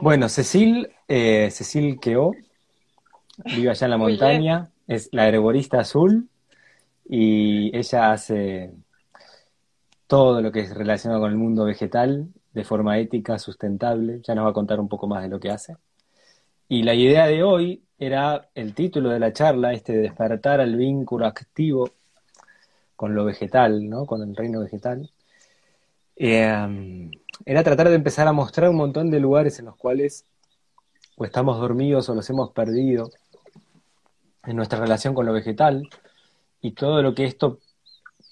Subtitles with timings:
[0.00, 2.32] Bueno, Cecil, eh, Cecil Queo,
[3.44, 6.28] vive allá en la montaña, es la herborista azul
[7.06, 8.72] y ella hace
[10.06, 14.20] todo lo que es relacionado con el mundo vegetal de forma ética, sustentable.
[14.22, 15.76] Ya nos va a contar un poco más de lo que hace.
[16.68, 20.76] Y la idea de hoy era el título de la charla, este de despertar al
[20.76, 21.90] vínculo activo
[22.96, 24.06] con lo vegetal, ¿no?
[24.06, 25.10] Con el reino vegetal.
[26.16, 27.10] Eh,
[27.44, 30.24] era tratar de empezar a mostrar un montón de lugares en los cuales
[31.16, 33.10] o estamos dormidos o los hemos perdido
[34.44, 35.88] en nuestra relación con lo vegetal
[36.60, 37.60] y todo lo que esto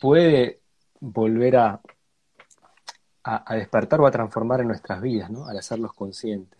[0.00, 0.60] puede
[1.00, 1.80] volver a,
[3.24, 5.46] a, despertar o a transformar en nuestras vidas, ¿no?
[5.46, 6.58] Al hacerlos conscientes.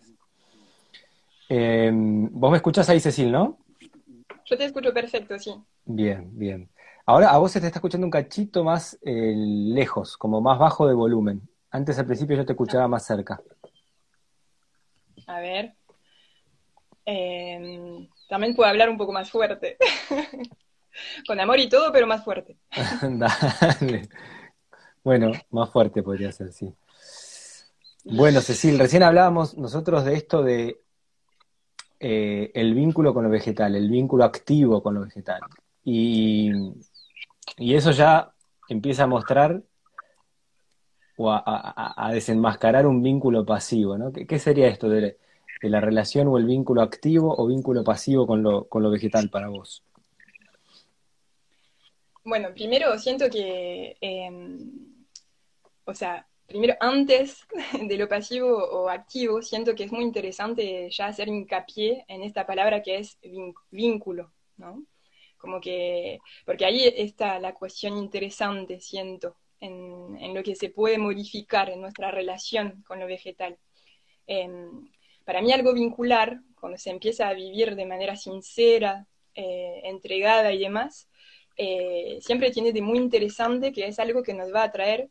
[1.49, 3.57] Em, vos me escuchás ahí, Cecil, ¿no?
[4.45, 5.53] Yo te escucho perfecto, sí.
[5.85, 6.69] Bien, bien.
[7.05, 10.87] Ahora a vos se te está escuchando un cachito más eh, lejos, como más bajo
[10.87, 11.41] de volumen.
[11.73, 13.41] Antes al principio yo te escuchaba más cerca.
[15.25, 15.73] A ver.
[17.03, 19.77] Em, también puedo hablar un poco más fuerte.
[21.27, 22.57] Con amor y todo, pero más fuerte.
[23.01, 24.07] Dale.
[25.03, 26.71] Bueno, más fuerte podría ser, sí.
[28.05, 30.79] Bueno, Cecil, recién hablábamos nosotros de esto de
[31.99, 35.41] eh, el vínculo con lo vegetal, el vínculo activo con lo vegetal.
[35.83, 36.51] Y,
[37.57, 38.31] y eso ya
[38.69, 39.63] empieza a mostrar
[41.17, 44.11] o a, desenmascarar un vínculo pasivo, ¿no?
[44.11, 45.17] ¿Qué, sería esto de,
[45.61, 49.47] la relación o el vínculo activo o vínculo pasivo con lo, con lo vegetal para
[49.47, 49.83] vos?
[52.25, 55.05] Bueno, primero siento que, em,
[55.85, 57.45] o sea, primero antes
[57.87, 62.45] de lo pasivo o activo, siento que es muy interesante ya hacer hincapié en esta
[62.45, 63.17] palabra que es
[63.71, 64.85] vínculo, ¿no?
[65.37, 71.69] Como que, porque ahí está la cuestión interesante, siento, en, lo que se puede modificar
[71.69, 73.57] en nuestra relación con lo vegetal.
[74.27, 74.89] Em,
[75.25, 80.59] para mí algo vincular, cuando se empieza a vivir de manera sincera, eh, entregada y
[80.59, 81.07] demás,
[81.57, 85.09] eh, siempre tiene de muy interesante que es algo que nos va a traer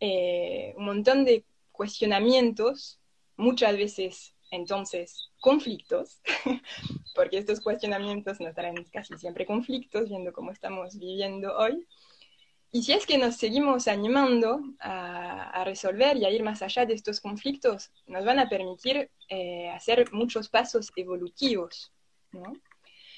[0.00, 2.98] eh, un montón de cuestionamientos,
[3.36, 6.20] muchas veces entonces conflictos,
[7.14, 11.86] porque estos cuestionamientos nos traen casi siempre conflictos, viendo cómo estamos viviendo hoy,
[12.74, 16.94] y si es que nos seguimos animando a, resolver y a ir más allá de
[16.94, 21.92] estos conflictos, nos van a permitir eh, hacer muchos pasos evolutivos.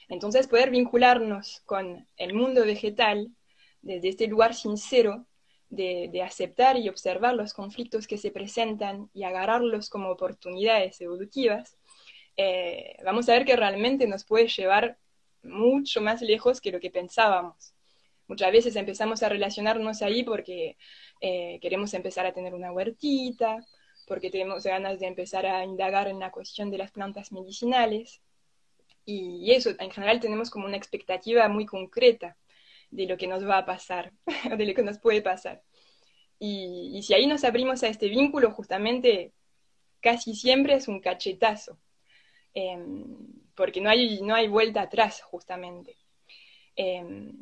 [0.08, 3.30] Entonces, poder vincularnos con el mundo vegetal
[3.80, 5.24] desde este lugar sincero
[5.70, 11.76] de, aceptar y observar los conflictos que se presentan y agarrarlos como oportunidades evolutivas,
[12.36, 14.98] eh, vamos a ver que realmente nos puede llevar
[15.44, 17.73] mucho más lejos que lo que pensábamos.
[18.26, 20.76] Muchas veces empezamos a relacionarnos ahí porque
[21.20, 23.64] eh, queremos empezar a tener una huertita,
[24.06, 28.20] porque tenemos ganas de empezar a indagar en la cuestión de las plantas medicinales.
[29.06, 32.36] Y eso, en general tenemos como una expectativa muy concreta
[32.90, 34.12] de lo que nos va a pasar,
[34.56, 35.62] de lo que nos puede pasar.
[36.38, 39.32] Y, si ahí nos abrimos a este vínculo, justamente
[40.00, 41.78] casi siempre es un cachetazo,
[42.54, 43.16] em,
[43.54, 45.96] porque no hay, no hay vuelta atrás, justamente.
[46.76, 47.32] Em,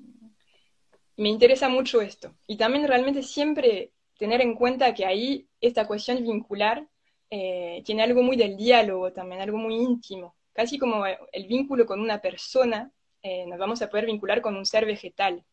[1.23, 2.35] me interesa mucho esto.
[2.49, 6.89] Y también realmente siempre tener en cuenta que ahí esta cuestión vincular
[7.31, 10.35] eh, tiene algo muy del diálogo también, algo muy íntimo.
[10.53, 12.91] Casi como el vínculo con una persona,
[13.23, 15.45] eh, nos vamos a poder vincular con un ser vegetal,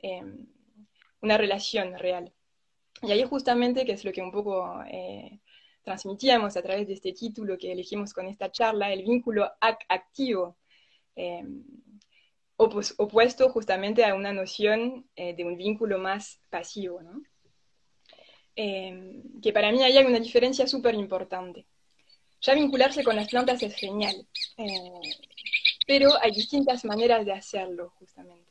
[0.00, 0.46] em,
[1.20, 2.32] una relación real.
[3.02, 5.38] Y ahí justamente, que es lo que un poco eh,
[5.84, 9.48] transmitíamos a través de este título que elegimos con esta charla, el vínculo
[9.88, 10.56] activo.
[12.56, 17.22] Opuesto justamente a una noción eh, de un vínculo más pasivo, ¿no?
[18.54, 21.66] Em, que para mí hay una diferencia súper importante.
[22.40, 25.00] Ya vincularse con las plantas es genial, eh,
[25.86, 28.50] pero hay distintas maneras de hacerlo justamente.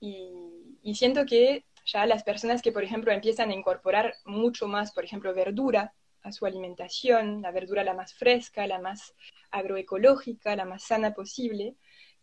[0.00, 5.04] Y, siento que ya las personas que, por ejemplo, empiezan a incorporar mucho más, por
[5.04, 9.14] ejemplo, verdura a su alimentación, la verdura la más fresca, la más
[9.50, 11.74] agroecológica, la más sana posible,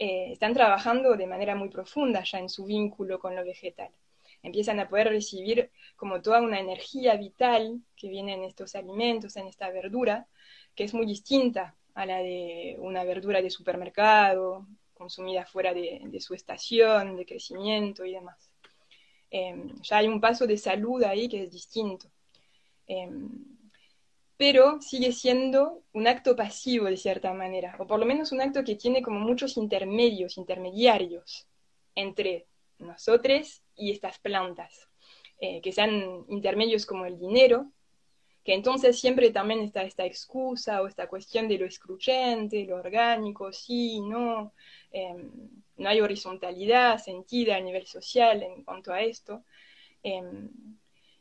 [0.04, 3.92] eh, están trabajando de manera muy profunda ya en su vínculo con lo vegetal.
[4.42, 9.46] Empiezan a poder recibir como toda una energía vital que viene en estos alimentos, en
[9.46, 10.26] esta verdura,
[10.74, 14.66] que es muy distinta a la de una verdura de supermercado,
[14.96, 18.52] consumida fuera de, su estación, de crecimiento y demás.
[19.30, 22.08] Em, ya hay un paso de salud ahí que es distinto.
[22.88, 23.30] Em,
[24.42, 28.64] pero sigue siendo un acto pasivo de cierta manera, o por lo menos un acto
[28.64, 31.46] que tiene como muchos intermedios, intermediarios
[31.94, 32.48] entre
[32.80, 34.90] nosotros y estas plantas,
[35.40, 37.72] eh, que sean intermedios como el dinero,
[38.44, 43.54] que entonces siempre también está esta excusa o esta cuestión de lo excluyente, lo orgánico,
[43.54, 44.54] sí, no,
[44.92, 45.30] em,
[45.78, 49.44] no hay horizontalidad sentida a nivel social en cuanto a esto.
[50.02, 50.50] Em,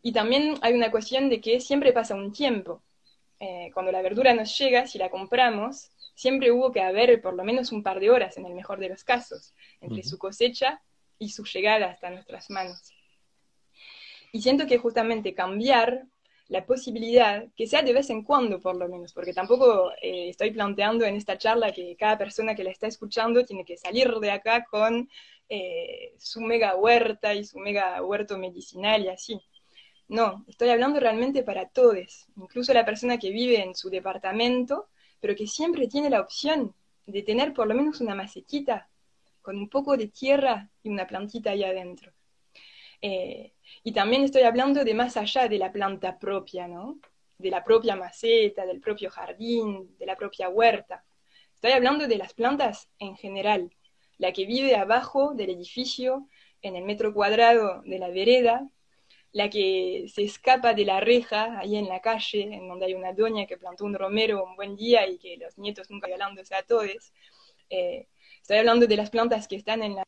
[0.00, 2.82] y también hay una cuestión de que siempre pasa un tiempo.
[3.40, 7.42] Eh, cuando la verdura nos llega, si la compramos, siempre hubo que haber por lo
[7.42, 10.82] menos un par de horas, en el mejor de los casos, entre su cosecha
[11.18, 12.92] y su llegada hasta nuestras manos.
[14.32, 16.04] Y siento que justamente cambiar
[16.48, 20.50] la posibilidad, que sea de vez en cuando por lo menos, porque tampoco eh, estoy
[20.50, 24.32] planteando en esta charla que cada persona que la está escuchando tiene que salir de
[24.32, 25.08] acá con
[25.48, 29.40] eh, su mega huerta y su mega huerto medicinal y así.
[30.10, 34.88] No, estoy hablando realmente para todos, incluso la persona que vive en su departamento,
[35.20, 36.74] pero que siempre tiene la opción
[37.06, 38.88] de tener por lo menos una macetita
[39.40, 42.10] con un poco de tierra y una plantita ahí adentro.
[43.00, 43.52] Eh,
[43.84, 46.98] y también estoy hablando de más allá de la planta propia, ¿no?
[47.38, 51.04] De la propia maceta, del propio jardín, de la propia huerta.
[51.54, 53.70] Estoy hablando de las plantas en general,
[54.18, 56.26] la que vive abajo del edificio,
[56.62, 58.68] en el metro cuadrado de la vereda,
[59.32, 63.12] la que se escapa de la reja ahí en la calle, en donde hay una
[63.12, 66.62] doña que plantó un romero un buen día y que los nietos nunca hablándose a
[66.62, 67.12] todos.
[67.70, 68.08] Eh,
[68.42, 70.04] estoy hablando de las plantas que están en la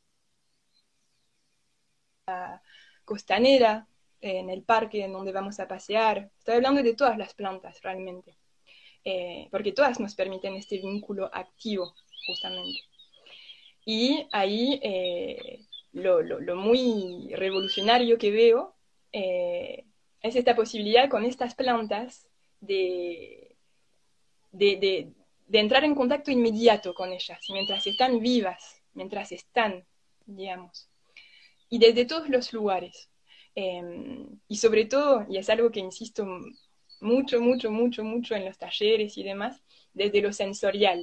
[3.04, 3.88] costanera,
[4.20, 6.30] en el parque en donde vamos a pasear.
[6.38, 8.36] Estoy hablando de todas las plantas realmente,
[9.04, 11.94] eh, porque todas nos permiten este vínculo activo,
[12.26, 12.80] justamente.
[13.84, 18.76] Y ahí eh, lo, muy revolucionario que veo
[19.12, 19.84] eh,
[20.20, 22.26] es esta posibilidad con estas plantas
[22.60, 23.56] de,
[24.52, 25.12] de,
[25.46, 29.84] de entrar en contacto inmediato con ellas, mientras están vivas, mientras están,
[30.26, 30.88] digamos
[31.72, 33.08] y desde todos los lugares.
[33.54, 36.26] Em, y sobre todo, y es algo que insisto
[37.00, 39.62] mucho, mucho, mucho, mucho en los talleres y demás,
[39.94, 41.02] desde lo sensorial.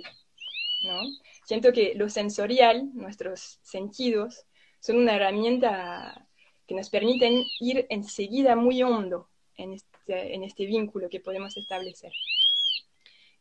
[0.84, 1.02] ¿no?
[1.44, 4.46] Siento que lo sensorial, nuestros sentidos,
[4.80, 6.29] son una herramienta
[6.70, 9.28] que nos permiten ir enseguida muy hondo
[9.58, 12.14] en este, en este vínculo que podemos establecer.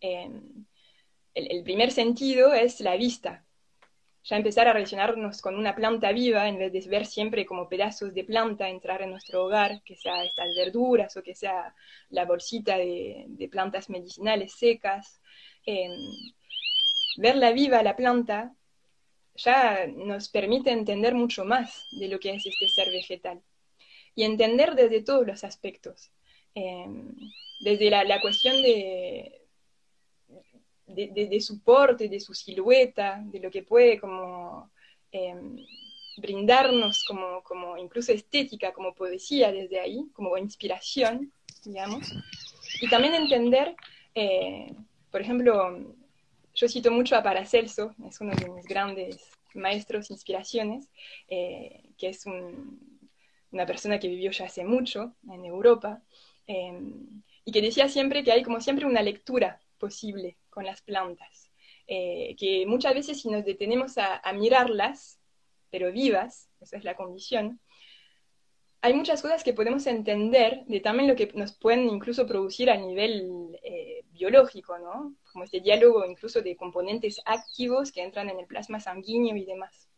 [0.01, 0.65] Em,
[1.35, 3.45] el, primer sentido es la vista,
[4.25, 8.15] ya empezar a relacionarnos con una planta viva en vez de ver siempre como pedazos
[8.15, 11.75] de planta entrar en nuestro hogar, que sea estas verduras o que sea
[12.09, 15.21] la bolsita de, plantas medicinales secas.
[15.67, 15.91] Eh,
[17.19, 18.55] verla viva, la planta,
[19.38, 23.40] ya nos permite entender mucho más de lo que es este ser vegetal
[24.14, 26.11] y entender desde todos los aspectos.
[26.55, 27.14] Em,
[27.61, 29.43] desde la, cuestión de,
[30.87, 34.70] de, su porte, de su silueta, de lo que puede como
[35.12, 35.56] em,
[36.17, 41.32] brindarnos como, como incluso estética, como poesía desde ahí, como inspiración,
[41.64, 42.12] digamos.
[42.81, 43.75] Y también entender,
[44.14, 44.75] eh,
[45.11, 45.94] por ejemplo,
[46.58, 50.88] yo cito mucho a Paracelso, es uno de mis grandes maestros, inspiraciones,
[51.28, 56.02] eh, que es una persona que vivió ya hace mucho en Europa,
[56.49, 61.50] em, y que decía siempre que hay como siempre una lectura posible con las plantas,
[61.87, 65.20] eh, que muchas veces si nos detenemos a, mirarlas,
[65.70, 67.60] pero vivas, esa es la condición,
[68.81, 72.76] hay muchas cosas que podemos entender de también lo que nos pueden incluso producir a
[72.76, 75.15] nivel eh, biológico, ¿no?
[75.32, 79.89] Como este diálogo incluso de componentes activos que entran en el plasma sanguíneo y demás.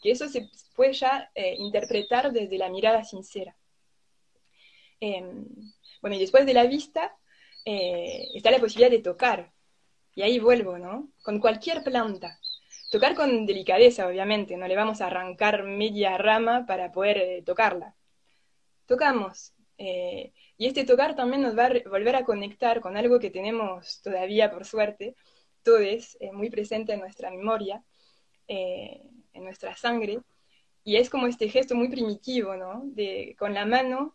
[0.00, 3.56] Que eso se puede ya eh, interpretar desde la mirada sincera.
[5.00, 5.46] Em,
[6.00, 7.16] bueno, y después de la vista,
[7.64, 9.54] está la posibilidad de tocar,
[10.14, 11.08] y ahí vuelvo, ¿no?
[11.22, 12.38] Con cualquier planta.
[12.90, 17.96] Tocar con delicadeza, obviamente, no le vamos a arrancar media rama para poder eh, tocarla.
[18.86, 19.53] Tocamos.
[19.78, 24.00] Eh, y este tocar también nos va a volver a conectar con algo que tenemos
[24.02, 25.16] todavía, por suerte,
[25.62, 27.82] todo es eh, muy presente en nuestra memoria,
[28.46, 30.20] en nuestra sangre.
[30.84, 32.82] Y es como este gesto muy primitivo, ¿no?
[32.84, 34.14] De con la mano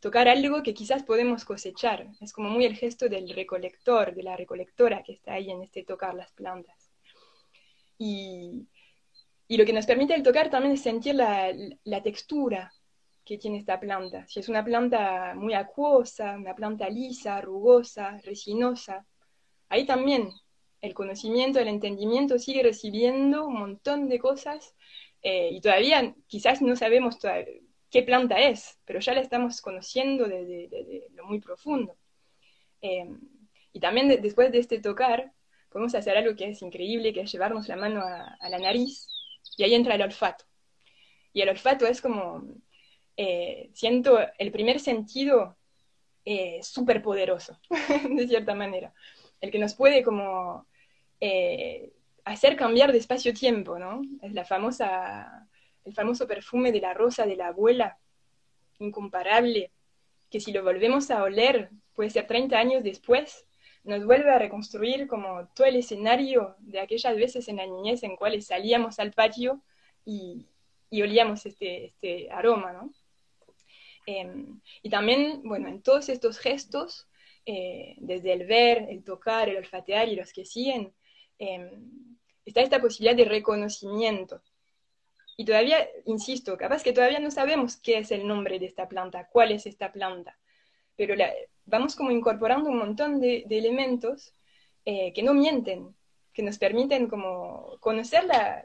[0.00, 2.08] tocar algo que quizás podemos cosechar.
[2.20, 5.84] Es como muy el gesto del recolector, de la recolectora que está ahí en este
[5.84, 6.90] tocar las plantas.
[7.98, 8.66] Y,
[9.48, 12.72] lo que nos permite el tocar también es sentir la, textura
[13.38, 14.26] tiene esta planta.
[14.26, 19.06] Si es una planta muy acuosa, una planta lisa, rugosa, resinosa,
[19.68, 20.30] ahí también
[20.80, 24.74] el conocimiento, el entendimiento sigue recibiendo un montón de cosas
[25.22, 27.18] eh, y todavía quizás no sabemos
[27.90, 31.96] qué planta es, pero ya la estamos conociendo desde, lo muy profundo.
[32.80, 33.08] Eh,
[33.72, 35.32] y también después de este tocar,
[35.68, 39.06] podemos hacer algo que es increíble, que es llevarnos la mano a, la nariz,
[39.56, 40.44] y ahí entra el olfato.
[41.32, 42.42] Y el olfato es como,
[43.22, 45.54] eh, siento, el primer sentido
[46.24, 47.60] eh, súper poderoso,
[48.08, 48.94] de cierta manera.
[49.42, 50.66] El que nos puede como
[51.20, 51.92] eh,
[52.24, 54.00] hacer cambiar de espacio-tiempo, ¿no?
[54.22, 55.46] Es la famosa,
[55.84, 57.98] el famoso perfume de la rosa de la abuela,
[58.78, 59.70] incomparable,
[60.30, 63.44] que si lo volvemos a oler, puede ser 30 años después,
[63.84, 68.16] nos vuelve a reconstruir como todo el escenario de aquellas veces en la niñez en
[68.16, 69.60] cuales salíamos al patio
[70.06, 70.46] y,
[70.90, 72.90] olíamos este, este aroma, ¿no?
[74.10, 77.08] Em, y también, bueno, en todos estos gestos,
[77.46, 80.92] eh, desde el ver, el tocar, el olfatear y los que siguen,
[81.38, 84.42] em, está esta posibilidad de reconocimiento.
[85.36, 89.28] Y todavía, insisto, capaz que todavía no sabemos qué es el nombre de esta planta,
[89.28, 90.38] cuál es esta planta,
[90.96, 91.14] pero
[91.64, 94.34] vamos como incorporando un montón de, elementos
[94.84, 95.94] eh, que no mienten,
[96.32, 98.64] que nos permiten como conocerla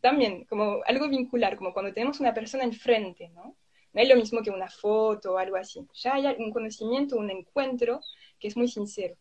[0.00, 3.56] también, como algo vincular, como cuando tenemos una persona enfrente, ¿no?
[3.92, 5.86] No es lo mismo que una foto o algo así.
[5.94, 8.00] Ya hay un conocimiento, un encuentro
[8.38, 9.16] que es muy sincero.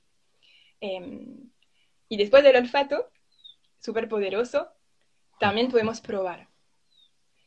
[0.79, 1.49] Em,
[2.09, 3.09] y después del olfato,
[3.79, 4.69] súper poderoso,
[5.39, 6.47] también podemos probar.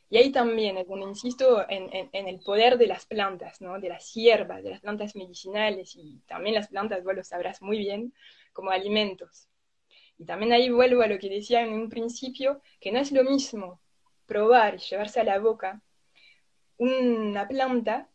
[0.09, 3.79] Y ahí también, insisto en, el poder de las plantas, ¿no?
[3.79, 7.77] de las hierbas, de las plantas medicinales y también las plantas, vos lo sabrás muy
[7.77, 8.13] bien,
[8.51, 9.47] como alimentos.
[10.17, 13.23] Y también ahí vuelvo a lo que decía en un principio, que no es lo
[13.23, 13.79] mismo
[14.25, 15.81] probar y llevarse a la boca
[16.81, 18.09] una planta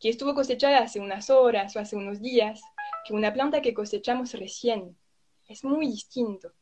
[0.00, 2.60] que estuvo cosechada hace unas horas o hace unos días
[3.06, 4.96] que una planta que cosechamos recién.
[5.48, 6.52] Es muy distinto.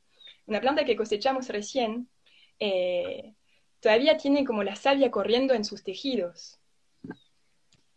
[0.47, 2.11] Una planta que cosechamos recién
[2.61, 3.33] eh,
[3.81, 6.59] todavía tiene como la savia corriendo en sus tejidos.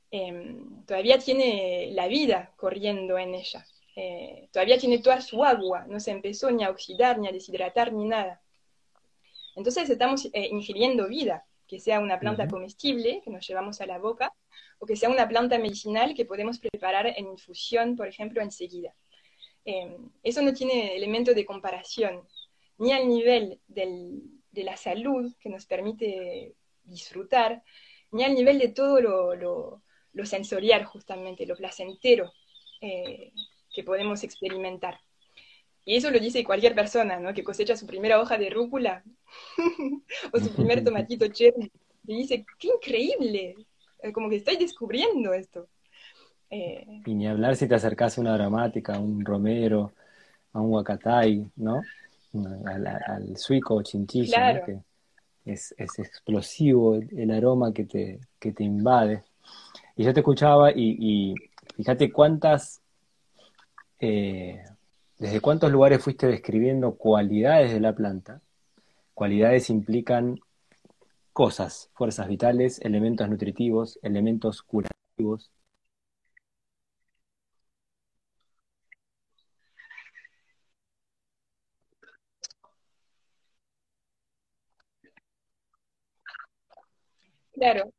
[0.10, 3.66] Em, todavía tiene la vida corriendo en ella.
[3.98, 5.86] Eh, todavía tiene toda su agua.
[5.86, 8.42] No se empezó ni a oxidar, ni a deshidratar, ni nada.
[9.58, 13.98] Entonces estamos eh, ingiriendo vida que sea una planta comestible que nos llevamos a la
[13.98, 14.34] boca
[14.78, 18.94] o que sea una planta medicinal que podemos preparar en infusión, por ejemplo, enseguida.
[19.64, 22.28] Eh, eso no tiene elemento de comparación,
[22.78, 27.64] ni al nivel de la salud que nos permite disfrutar,
[28.12, 32.34] ni al nivel de todo lo, sensorial, justamente, lo placentero
[32.82, 33.32] eh,
[33.74, 35.00] que podemos experimentar.
[35.84, 37.34] Y eso lo dice cualquier persona, ¿no?
[37.34, 39.04] Que cosecha su primera hoja de rúcula
[40.34, 41.72] o su primer tomatito cherry.
[42.06, 43.56] Y dice, qué increíble,
[44.02, 45.68] eh, como que estoy descubriendo esto.
[46.50, 49.94] Eh, y ni hablar si te acercas a una aromática, a un romero,
[50.54, 51.82] a un huacatay, ¿no?
[52.66, 54.80] Al, suico o chinchilla, que
[55.46, 59.24] es, explosivo el, aroma que te, que te invade.
[59.96, 61.34] Y yo te escuchaba y,
[61.76, 62.82] fíjate cuántas
[64.00, 64.64] eh,
[65.22, 68.42] ¿Desde cuántos lugares fuiste describiendo cualidades de la planta?
[69.14, 70.40] Cualidades implican
[71.34, 75.52] cosas, fuerzas vitales, elementos nutritivos, elementos curativos.
[87.54, 87.94] Claro,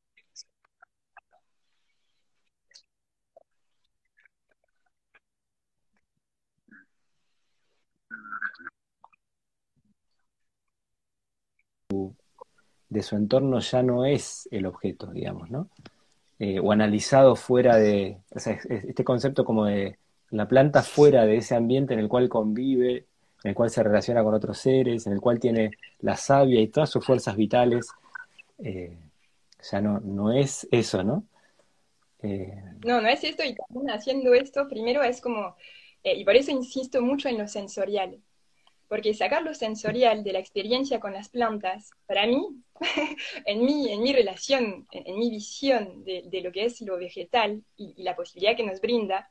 [12.89, 15.69] de su entorno ya no es el objeto, digamos, ¿no?
[16.39, 19.97] Eh, o analizado fuera de, este concepto como de
[20.31, 23.07] la planta fuera de ese ambiente en el cual convive,
[23.45, 25.71] en el cual se relaciona con otros seres, en el cual tiene
[26.01, 27.87] la savia y todas sus fuerzas vitales,
[28.59, 28.97] eh,
[29.71, 31.25] ya no, no es eso, ¿no?
[32.23, 35.57] Eh, no, no es esto, y también haciendo esto, primero es como,
[36.03, 38.19] y por eso insisto mucho en lo sensorial,
[38.93, 42.47] porque sacar lo sensorial de la experiencia con las plantas, para mí,
[43.47, 48.03] en, mi, en mi relación, en, mi visión de, lo que es lo vegetal y,
[48.03, 49.31] la posibilidad que nos brinda,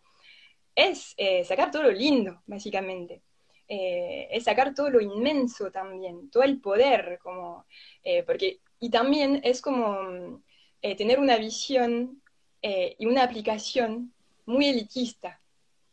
[0.74, 3.22] es eh, sacar todo lo lindo, básicamente.
[3.68, 7.68] Eh, es sacar todo lo inmenso también, todo el poder, como,
[8.04, 10.42] eh, porque, y también es como
[10.82, 12.20] tener una visión
[12.64, 14.12] y una aplicación
[14.48, 15.41] muy elitista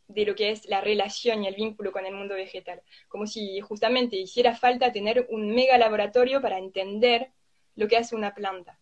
[0.09, 3.61] de lo que es la relación y el vínculo con el mundo vegetal, como si
[3.61, 7.31] justamente hiciera falta tener un mega laboratorio para entender
[7.75, 8.79] lo que hace una planta.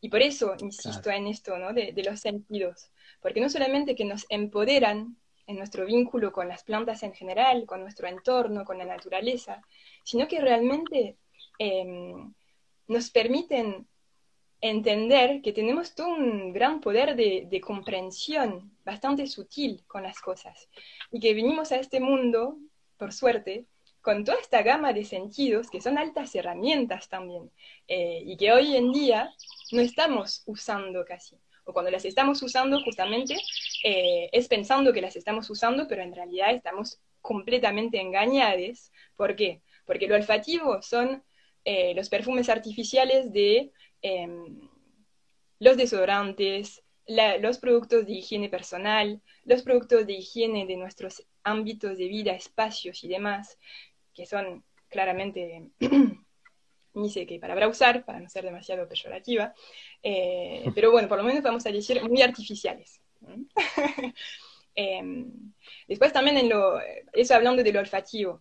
[0.00, 1.72] Y por eso insisto en esto, ¿no?
[1.72, 2.90] De, los sentidos,
[3.20, 5.16] porque no solamente que nos empoderan
[5.46, 9.62] en nuestro vínculo con las plantas en general, con nuestro entorno, con la naturaleza,
[10.04, 11.16] sino que realmente
[11.58, 12.32] em,
[12.86, 13.86] nos permiten
[14.60, 20.68] entender que tenemos todo un gran poder de, comprensión bastante sutil con las cosas
[21.10, 22.58] y que vinimos a este mundo,
[22.96, 23.66] por suerte,
[24.00, 27.50] con toda esta gama de sentidos que son altas herramientas también
[27.86, 29.32] eh, y que hoy en día
[29.70, 33.36] no estamos usando casi o cuando las estamos usando justamente,
[33.84, 38.90] eh, es pensando que las estamos usando, pero en realidad estamos completamente engañados.
[39.16, 39.62] ¿Por qué?
[39.86, 41.22] Porque lo olfativo son
[41.64, 43.72] eh, los perfumes artificiales de
[44.02, 44.68] em,
[45.60, 52.08] los desodorantes, los productos de higiene personal, los productos de higiene de nuestros ámbitos de
[52.08, 53.58] vida, espacios y demás,
[54.14, 55.70] que son claramente,
[56.94, 59.54] ni sé qué palabra usar para no ser demasiado peyorativa,
[60.02, 63.00] eh, pero bueno, por lo menos vamos a decir muy artificiales.
[64.74, 65.30] Em,
[65.86, 66.80] después también en lo,
[67.12, 68.40] eso hablando de lo olfativo,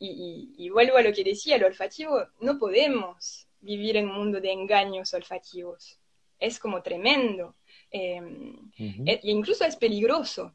[0.00, 4.50] y, vuelvo a lo que decía, lo olfativo, no podemos vivir en un mundo de
[4.50, 5.98] engaños olfativos.
[6.38, 7.54] Es como tremendo.
[7.90, 10.54] Em, e, e incluso es peligroso.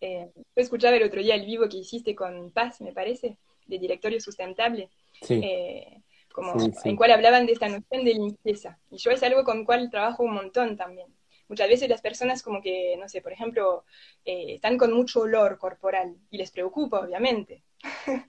[0.00, 4.20] Eh, escuchaba el otro día el vivo que hiciste con Paz, me parece, de Directorio
[4.20, 4.88] Sustentable,
[5.28, 6.00] eh,
[6.32, 8.78] como, en cual hablaban de esta noción de limpieza.
[8.90, 11.08] Y yo es algo con cual trabajo un montón también.
[11.48, 13.84] Muchas veces las personas como que, no sé, por ejemplo,
[14.24, 17.62] eh, están con mucho olor corporal y les preocupa, obviamente.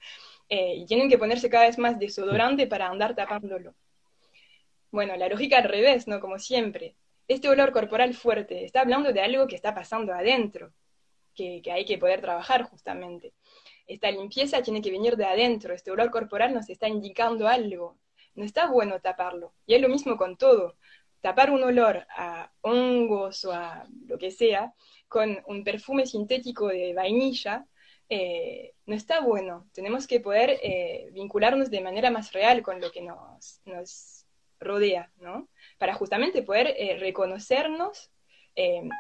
[0.54, 3.74] Eh, y tienen que ponerse cada vez más desodorante para andar tapándolo.
[4.92, 6.20] Bueno, la lógica al revés, ¿no?
[6.20, 6.98] Como siempre.
[7.32, 10.74] Este olor corporal fuerte está hablando de algo que está pasando adentro,
[11.34, 13.34] que, hay que poder trabajar justamente.
[13.88, 17.98] Esta limpieza tiene que venir de adentro, este olor corporal nos está indicando algo.
[18.36, 19.54] No está bueno taparlo.
[19.66, 20.76] Y es lo mismo con todo.
[21.22, 24.74] Tapar un olor a hongos o a lo que sea
[25.08, 27.66] con un perfume sintético de vainilla
[28.10, 29.70] eh, no está bueno.
[29.72, 34.26] Tenemos que poder eh, vincularnos de manera más real con lo que nos,
[34.60, 35.48] rodea, ¿no?
[35.82, 38.12] Para justamente poder eh, reconocernos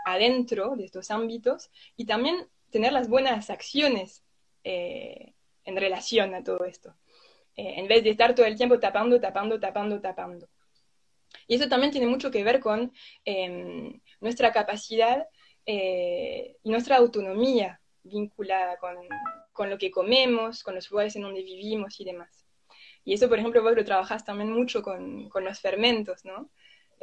[0.05, 4.23] adentro de estos ámbitos y también tener las buenas acciones
[4.63, 6.95] en relación a todo esto,
[7.55, 10.47] en vez de estar todo el tiempo tapando, tapando, tapando, tapando.
[11.47, 12.91] Y eso también tiene mucho que ver con
[13.25, 15.27] em, nuestra capacidad
[15.65, 18.95] y nuestra autonomía vinculada con,
[19.53, 22.41] con, lo que comemos, con los lugares en donde vivimos y demás.
[23.03, 26.49] Y eso, por ejemplo, vos lo trabajás también mucho con, con los fermentos, ¿no?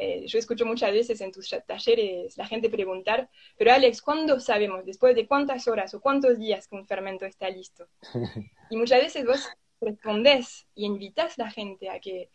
[0.00, 4.86] Eh, yo escucho muchas veces en tus talleres la gente preguntar, pero Alex, ¿cuándo sabemos,
[4.86, 7.88] después de cuántas horas o cuántos días que un fermento está listo?
[8.70, 9.48] Y muchas veces vos
[9.80, 12.30] respondés y invitas a la gente a que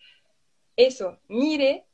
[0.76, 1.86] eso, mire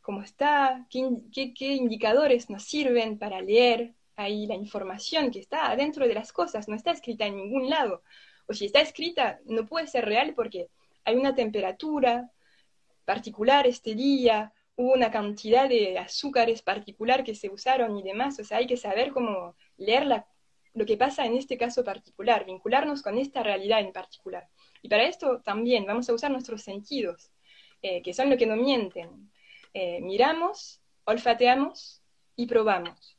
[0.00, 5.76] cómo está, qué, qué, qué indicadores nos sirven para leer, ahí la información que está
[5.76, 8.02] dentro de las cosas, no está escrita en ningún lado.
[8.46, 10.70] O si está escrita, no puede ser real porque
[11.04, 12.32] hay una temperatura
[13.04, 18.38] particular este día, hubo una cantidad de azúcares particular que se usaron y demás.
[18.38, 20.06] O sea, hay que saber cómo leer
[20.72, 24.48] lo que pasa en este caso particular, vincularnos con esta realidad en particular.
[24.80, 27.32] Y para esto también vamos a usar nuestros sentidos,
[27.82, 29.32] eh, que son lo que no mienten.
[29.74, 32.00] Eh, miramos, olfateamos
[32.36, 33.17] y probamos.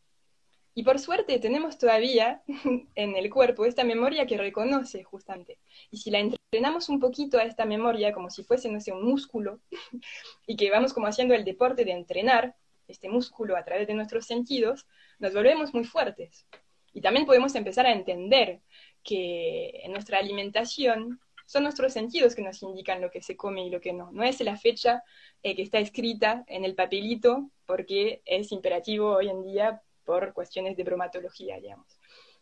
[0.79, 2.41] Y por suerte tenemos todavía
[2.95, 5.57] en el cuerpo esta memoria que reconoce justamente.
[5.91, 9.03] Y si la entrenamos un poquito a esta memoria como si fuese, no sé, un
[9.03, 9.59] músculo,
[10.47, 12.55] y que vamos como haciendo el deporte de entrenar
[12.87, 14.87] este músculo a través de nuestros sentidos,
[15.19, 16.47] nos volvemos muy fuertes.
[16.93, 18.61] Y también podemos empezar a entender
[19.03, 23.69] que en nuestra alimentación son nuestros sentidos que nos indican lo que se come y
[23.69, 24.13] lo que no.
[24.13, 25.03] No es la fecha
[25.43, 30.75] eh, que está escrita en el papelito, porque es imperativo hoy en día por cuestiones
[30.75, 31.99] de bromatología, digamos.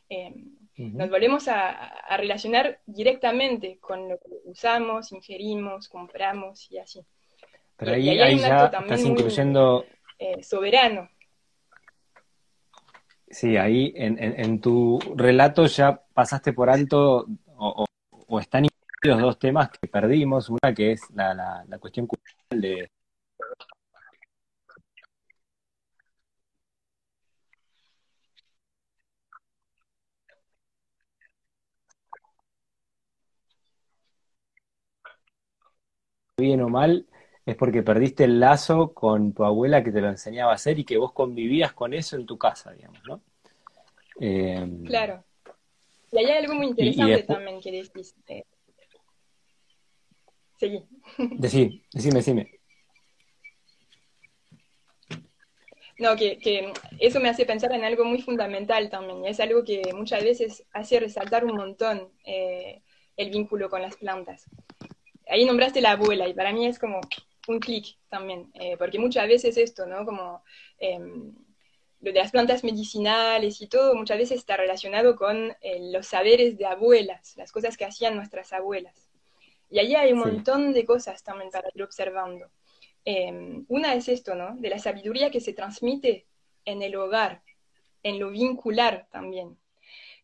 [0.10, 7.06] Em, nos volvemos a, relacionar directamente con lo que usamos, ingerimos, compramos y así.
[7.76, 9.86] Pero ahí, ahí, ya estás incluyendo...
[10.20, 11.10] Eh, soberano.
[13.30, 17.86] Sí, ahí en, tu relato ya pasaste por alto o,
[18.40, 20.50] están incluidos dos temas que perdimos.
[20.50, 22.90] Una que es la, la, la cuestión cultural de,
[36.40, 37.08] bien o mal,
[37.48, 40.84] es porque perdiste el lazo con tu abuela que te lo enseñaba a hacer y
[40.84, 43.22] que vos convivías con eso en tu casa, digamos, ¿no?
[44.20, 45.24] Em, claro.
[46.12, 48.16] Y hay algo muy interesante también que decís.
[48.28, 48.44] Eh...
[50.60, 50.84] Seguí.
[51.18, 52.52] Decí, decime, decime.
[55.98, 59.64] No, que, que, eso me hace pensar en algo muy fundamental también, y es algo
[59.64, 62.84] que muchas veces hace resaltar un montón eh,
[63.16, 64.48] el vínculo con las plantas
[65.30, 67.02] ahí nombraste la abuela y para mí es como
[67.48, 70.06] un clic también, eh, porque muchas veces esto, ¿no?
[70.06, 70.44] Como
[70.80, 71.34] em,
[72.02, 76.58] lo de las plantas medicinales y todo, muchas veces está relacionado con eh, los saberes
[76.58, 79.10] de abuelas, las cosas que hacían nuestras abuelas.
[79.70, 82.50] Y allí hay un montón de cosas también para ir observando.
[83.04, 84.56] Em, una es esto, ¿no?
[84.58, 86.26] De la sabiduría que se transmite
[86.66, 87.42] en el hogar,
[88.04, 89.58] en lo vincular también.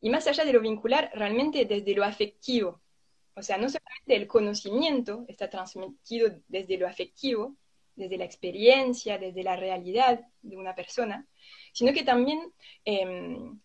[0.02, 2.82] Y más allá de lo vincular, realmente desde lo afectivo.
[3.36, 7.56] O sea, no solamente el conocimiento está transmitido desde lo afectivo,
[7.96, 11.28] desde la experiencia, desde la realidad de una persona,
[11.72, 12.54] sino que también
[12.86, 13.60] em,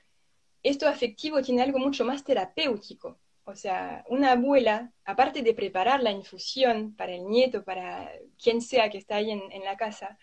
[0.62, 3.18] esto afectivo tiene algo mucho más terapéutico.
[3.44, 8.90] O sea, una abuela, aparte de preparar la infusión para el nieto, para quien sea
[8.90, 10.18] que está ahí en, en la casa,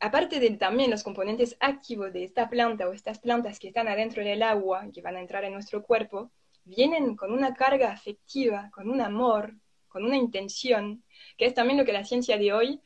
[0.00, 4.24] aparte de también los componentes activos de esta planta o estas plantas que están adentro
[4.24, 6.32] del agua, que van a entrar en nuestro cuerpo,
[6.64, 9.54] vienen con una carga afectiva, con un amor,
[9.88, 11.04] con una intención,
[11.36, 12.80] que es también lo que la ciencia de hoy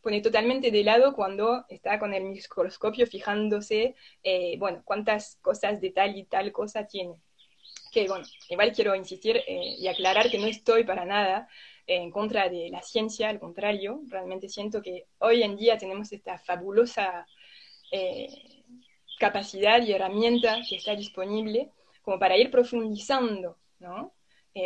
[0.00, 5.90] pone totalmente de lado cuando está con el microscopio fijándose, eh, bueno, cuántas cosas de
[5.90, 7.20] tal y tal cosa tiene.
[7.92, 11.48] Que bueno, igual quiero insistir eh, y aclarar que no estoy para nada
[11.86, 16.38] en contra de la ciencia, al contrario, realmente siento que hoy en día tenemos esta
[16.38, 17.26] fabulosa
[17.90, 18.28] eh,
[19.18, 21.70] capacidad y herramienta que está disponible
[22.08, 24.14] como para ir profundizando, ¿no?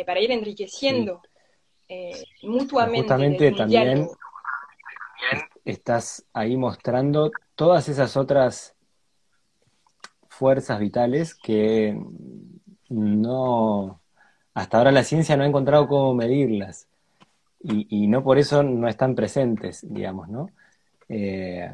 [0.05, 1.21] para ir enriqueciendo
[2.41, 3.01] mutuamente.
[3.01, 4.07] Justamente también
[5.65, 8.73] estás ahí mostrando todas esas otras
[10.29, 12.01] fuerzas vitales que
[12.87, 13.99] no,
[14.53, 16.87] hasta ahora la ciencia no ha encontrado cómo medirlas
[17.59, 20.49] y, no por eso no están presentes, digamos, ¿no?
[21.09, 21.69] Eh,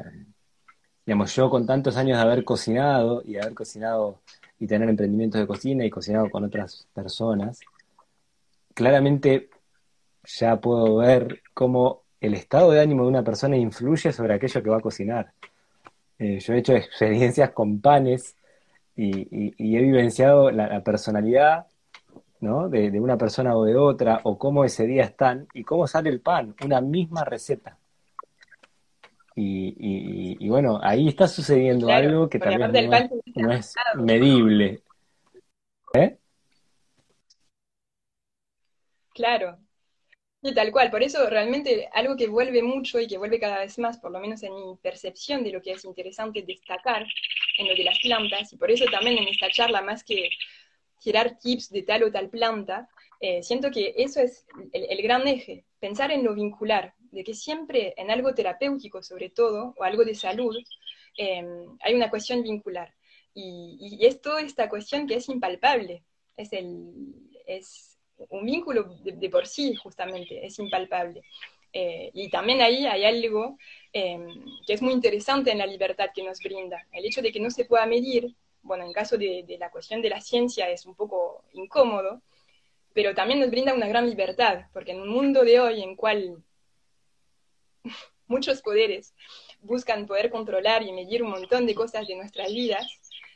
[1.06, 4.18] digamos, yo con tantos años de haber cocinado y haber cocinado
[4.60, 7.58] y tener emprendimientos de cocina y cocinado con otras personas,
[8.74, 9.48] claramente
[10.24, 14.70] ya puedo ver cómo el estado de ánimo de una persona influye sobre aquello que
[14.70, 15.32] va a cocinar.
[16.18, 18.36] Eh, yo he hecho experiencias con panes
[18.94, 21.66] y, he vivenciado la, personalidad
[22.40, 22.68] ¿no?
[22.68, 26.20] De, una persona o de otra, o cómo ese día están, y cómo sale el
[26.20, 27.78] pan, una misma receta.
[29.36, 32.90] Y, bueno, ahí está sucediendo algo que también
[33.36, 34.82] no, es, medible.
[35.94, 36.18] ¿Eh?
[39.14, 39.58] Claro,
[40.42, 43.78] y tal cual, por eso realmente algo que vuelve mucho y que vuelve cada vez
[43.78, 47.06] más, por lo menos en mi percepción de lo que es interesante destacar
[47.58, 50.30] en lo de las plantas, y por eso también en esta charla, más que
[50.98, 52.88] tirar tips de tal o tal planta,
[53.20, 57.94] eh, siento que eso es el, gran eje, pensar en lo vincular, de que siempre
[57.96, 60.56] en algo terapéutico sobre todo, o algo de salud,
[61.16, 62.94] em, hay una cuestión vincular.
[63.34, 66.04] Y, y, es toda esta cuestión que es impalpable,
[66.36, 66.92] es, el,
[67.46, 71.22] es un vínculo de, por sí justamente, es impalpable.
[71.72, 73.56] Eh, y también ahí hay algo
[73.92, 74.26] em,
[74.66, 76.86] que es muy interesante en la libertad que nos brinda.
[76.92, 80.10] El hecho de que no se pueda medir, bueno, en caso de, la cuestión de
[80.10, 82.22] la ciencia es un poco incómodo,
[82.92, 86.42] pero también nos brinda una gran libertad, porque en un mundo de hoy en cual
[88.26, 89.14] muchos poderes
[89.60, 92.86] buscan poder controlar y medir un montón de cosas de nuestras vidas,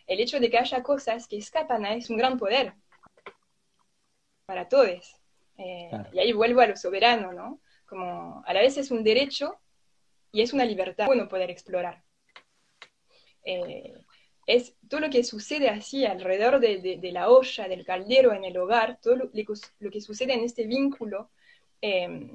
[0.06, 2.74] el hecho de que haya cosas que escapan a es un gran poder,
[4.46, 5.16] para todos.
[5.58, 7.60] Eh, y ahí vuelvo a lo soberano, ¿no?
[7.86, 9.58] Como a la vez es un derecho
[10.32, 12.02] y es una libertad bueno poder explorar.
[13.44, 13.94] Eh,
[14.46, 18.98] es todo lo que sucede así alrededor de, la olla, del caldero en el hogar,
[19.00, 21.30] todo lo, que sucede en este vínculo
[21.80, 22.30] eh,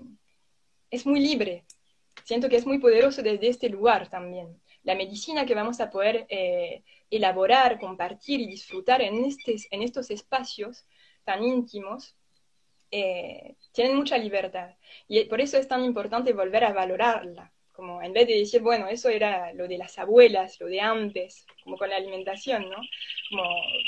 [0.89, 1.65] es muy libre.
[2.23, 4.61] Siento que es muy poderoso desde este lugar también.
[4.83, 6.27] La medicina que vamos a poder
[7.09, 10.85] elaborar, compartir y disfrutar en, en estos espacios
[11.23, 12.15] tan íntimos,
[12.91, 14.71] eh, tienen mucha libertad.
[15.07, 17.51] Y por eso es tan importante volver a valorarla.
[17.71, 21.45] Como en vez de decir, bueno, eso era lo de las abuelas, lo de antes,
[21.63, 22.77] como con la alimentación, ¿no?
[23.29, 23.43] Como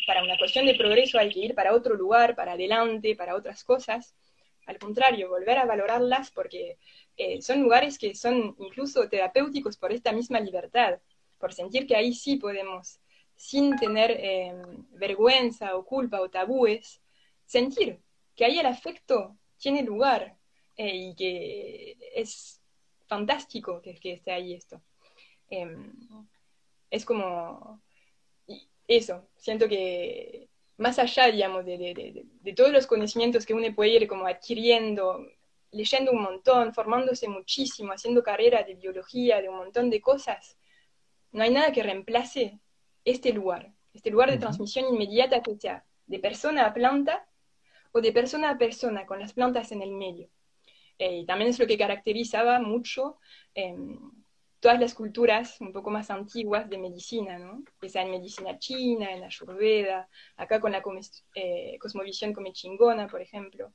[0.07, 3.63] para una cuestión de progreso hay que ir para otro lugar, para adelante, para otras
[3.65, 4.15] cosas.
[4.71, 6.77] Al contrario, volver a valorarlas porque
[7.17, 10.97] eh, son lugares que son incluso terapéuticos por esta misma libertad,
[11.37, 13.01] por sentir que ahí sí podemos,
[13.35, 14.55] sin tener eh,
[14.91, 17.01] vergüenza o culpa o tabúes,
[17.45, 17.99] sentir
[18.33, 20.37] que ahí el afecto tiene lugar
[20.77, 22.61] eh, y que es
[23.07, 24.81] fantástico que, que esté ahí esto.
[25.49, 25.91] Em,
[26.89, 27.81] es como
[28.87, 30.47] eso, siento que
[30.81, 31.77] más allá, digamos, de,
[32.41, 35.27] de, todos los conocimientos que uno puede ir como adquiriendo,
[35.71, 40.57] leyendo un montón, formándose muchísimo, haciendo carrera de biología, de un montón de cosas,
[41.31, 42.59] no hay nada que reemplace
[43.05, 47.27] este lugar, este lugar de transmisión inmediata que sea de persona a planta
[47.91, 50.29] o de persona a persona con las plantas en el medio.
[50.97, 53.19] Eh, y también es lo que caracterizaba mucho
[53.53, 53.99] em,
[54.61, 57.63] todas las culturas un poco más antiguas de medicina, ¿no?
[57.81, 60.83] que sea en medicina china, en Ayurveda, acá con la
[61.33, 63.73] eh, cosmovisión come chingona, por ejemplo,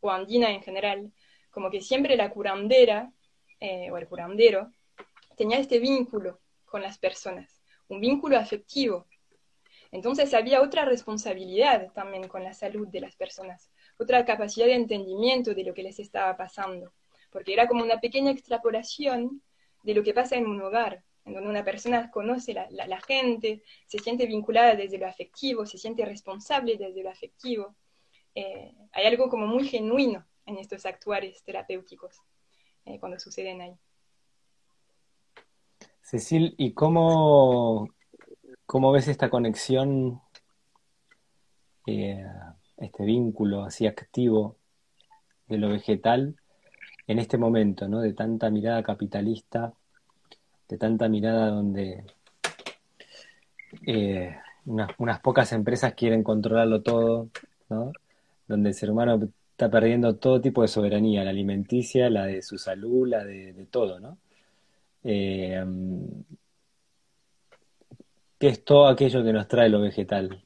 [0.00, 1.10] o andina en general,
[1.50, 3.10] como que siempre la curandera
[3.60, 4.70] eh, o el curandero
[5.38, 9.06] tenía este vínculo con las personas, un vínculo afectivo.
[9.90, 15.54] Entonces había otra responsabilidad también con la salud de las personas, otra capacidad de entendimiento
[15.54, 16.92] de lo que les estaba pasando,
[17.30, 19.40] porque era como una pequeña extrapolación
[19.86, 23.62] de lo que pasa en un hogar, en donde una persona conoce la, la, gente,
[23.86, 27.76] se siente vinculada desde lo afectivo, se siente responsable desde lo afectivo.
[28.34, 32.20] Eh, hay algo como muy genuino en estos actuares terapéuticos
[32.84, 33.74] eh, cuando suceden ahí.
[36.02, 37.88] Cecil, ¿y cómo,
[38.66, 40.20] cómo ves esta conexión,
[41.86, 42.26] eh,
[42.76, 44.56] este vínculo así activo
[45.46, 46.36] de lo vegetal
[47.06, 48.00] en este momento, ¿no?
[48.00, 49.72] De tanta mirada capitalista,
[50.68, 52.04] de tanta mirada donde
[53.86, 57.28] eh, unas, pocas empresas quieren controlarlo todo,
[57.68, 57.92] ¿no?
[58.48, 62.58] Donde el ser humano está perdiendo todo tipo de soberanía, la alimenticia, la de su
[62.58, 64.18] salud, la de, todo, ¿no?
[65.04, 65.64] Eh,
[68.38, 70.42] ¿Qué es todo aquello que nos trae lo vegetal?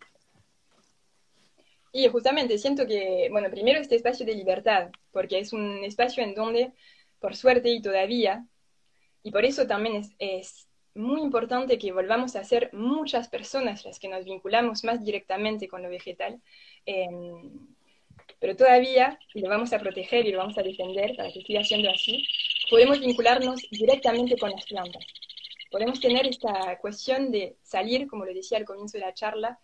[1.92, 6.35] Y justamente siento que, bueno, primero este espacio de libertad, porque es un espacio en
[6.35, 6.72] donde,
[7.18, 8.46] por suerte y todavía,
[9.22, 14.09] y por eso también es, muy importante que volvamos a ser muchas personas las que
[14.09, 16.40] nos vinculamos más directamente con lo vegetal,
[16.85, 17.48] em,
[18.40, 21.62] pero todavía, y lo vamos a proteger y lo vamos a defender para que siga
[21.62, 22.26] siendo así,
[22.68, 25.05] podemos vincularnos directamente con las plantas.
[25.70, 29.61] Podemos tener esta cuestión de salir, como lo decía al comienzo de la charla,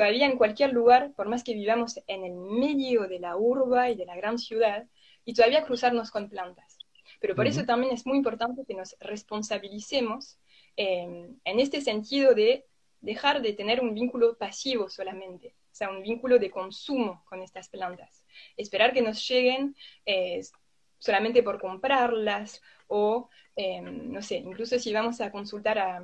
[0.00, 3.96] todavía en cualquier lugar, por más que vivamos en el medio de la urba y
[3.96, 4.86] de la gran ciudad,
[5.26, 6.78] y todavía cruzarnos con plantas.
[7.20, 10.38] Pero por eso también es muy importante que nos responsabilicemos
[10.74, 12.64] em, en este sentido de
[13.02, 17.68] dejar de tener un vínculo pasivo solamente, o sea, un vínculo de consumo con estas
[17.68, 18.24] plantas.
[18.56, 20.40] Esperar que nos lleguen eh,
[20.98, 26.02] solamente por comprarlas o, em, no sé, incluso si vamos a consultar a,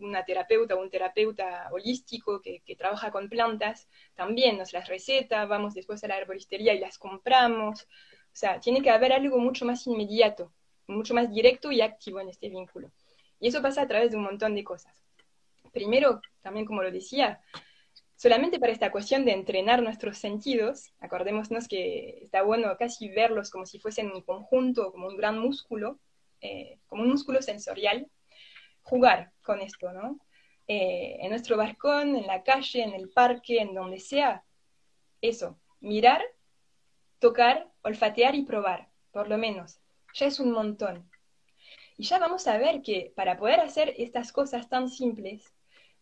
[0.00, 5.74] una terapeuta o un terapeuta holístico que, trabaja con plantas, también nos las receta, vamos
[5.74, 7.82] después a la arboristería y las compramos.
[7.82, 10.52] O sea, tiene que haber algo mucho más inmediato,
[10.86, 12.90] mucho más directo y activo en este vínculo.
[13.40, 14.94] Y eso pasa a través de un montón de cosas.
[15.72, 17.40] Primero, también como lo decía,
[18.16, 23.64] solamente para esta cuestión de entrenar nuestros sentidos, acordémonos que está bueno casi verlos como
[23.64, 25.98] si fuesen un conjunto, como un gran músculo,
[26.40, 28.08] eh, como un músculo sensorial,
[28.88, 30.18] jugar con esto, ¿no?
[30.66, 34.44] Eh, en nuestro balcón, en la calle, en el parque, en donde sea,
[35.20, 36.22] eso, mirar
[37.18, 39.80] tocar, olfatear y probar, por lo menos.
[40.14, 41.10] Ya es un montón.
[41.98, 45.52] Y ya vamos a ver que para poder hacer estas cosas tan simples,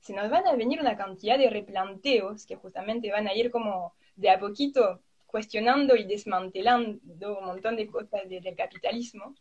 [0.00, 3.94] se nos van a venir una cantidad de replanteos que justamente van a ir como
[4.14, 9.34] de a poquito cuestionando y desmantelando un montón de cosas del capitalismo,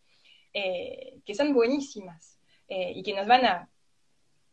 [0.53, 2.34] eh, que son buenísimas
[2.67, 3.69] eh, y que nos van a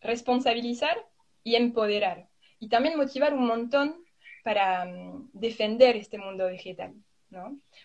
[0.00, 0.96] responsabilizar
[1.44, 2.28] y empoderar.
[2.58, 4.04] Y también motivar un montón
[4.44, 6.94] para mm, defender este mundo vegetal.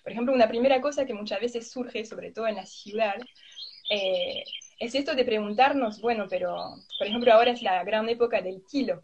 [0.04, 3.16] Por ejemplo, una primera cosa que muchas veces surge, sobre todo en la ciudad,
[3.90, 4.44] eh,
[4.80, 9.04] es esto de preguntarnos, bueno, pero, por ejemplo, ahora es la gran época del kilo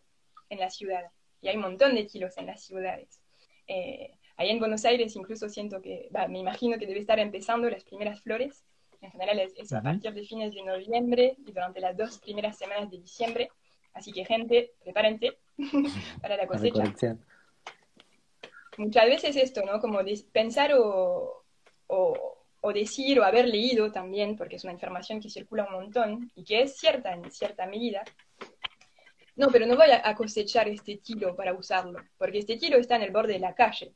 [0.49, 1.03] en la ciudad,
[1.41, 3.21] y hay un montón de kilos en las ciudades.
[3.67, 8.21] Eh, en Buenos Aires incluso siento que, me imagino que debe estar empezando las primeras
[8.21, 8.63] flores,
[9.03, 12.89] en general es, a partir de fines de noviembre y durante las dos primeras semanas
[12.89, 13.49] de diciembre,
[13.93, 15.37] así que gente, prepárense
[16.21, 17.17] para la cosecha
[18.77, 19.79] muchas veces esto, ¿no?
[19.79, 19.99] Como
[20.31, 21.43] pensar o,
[21.87, 26.43] o, decir o haber leído también, porque es una información que circula un montón y
[26.43, 28.03] que es cierta en cierta medida.
[29.35, 33.03] No, pero no voy a cosechar este kilo para usarlo, porque este kilo está en
[33.03, 33.93] el borde de la calle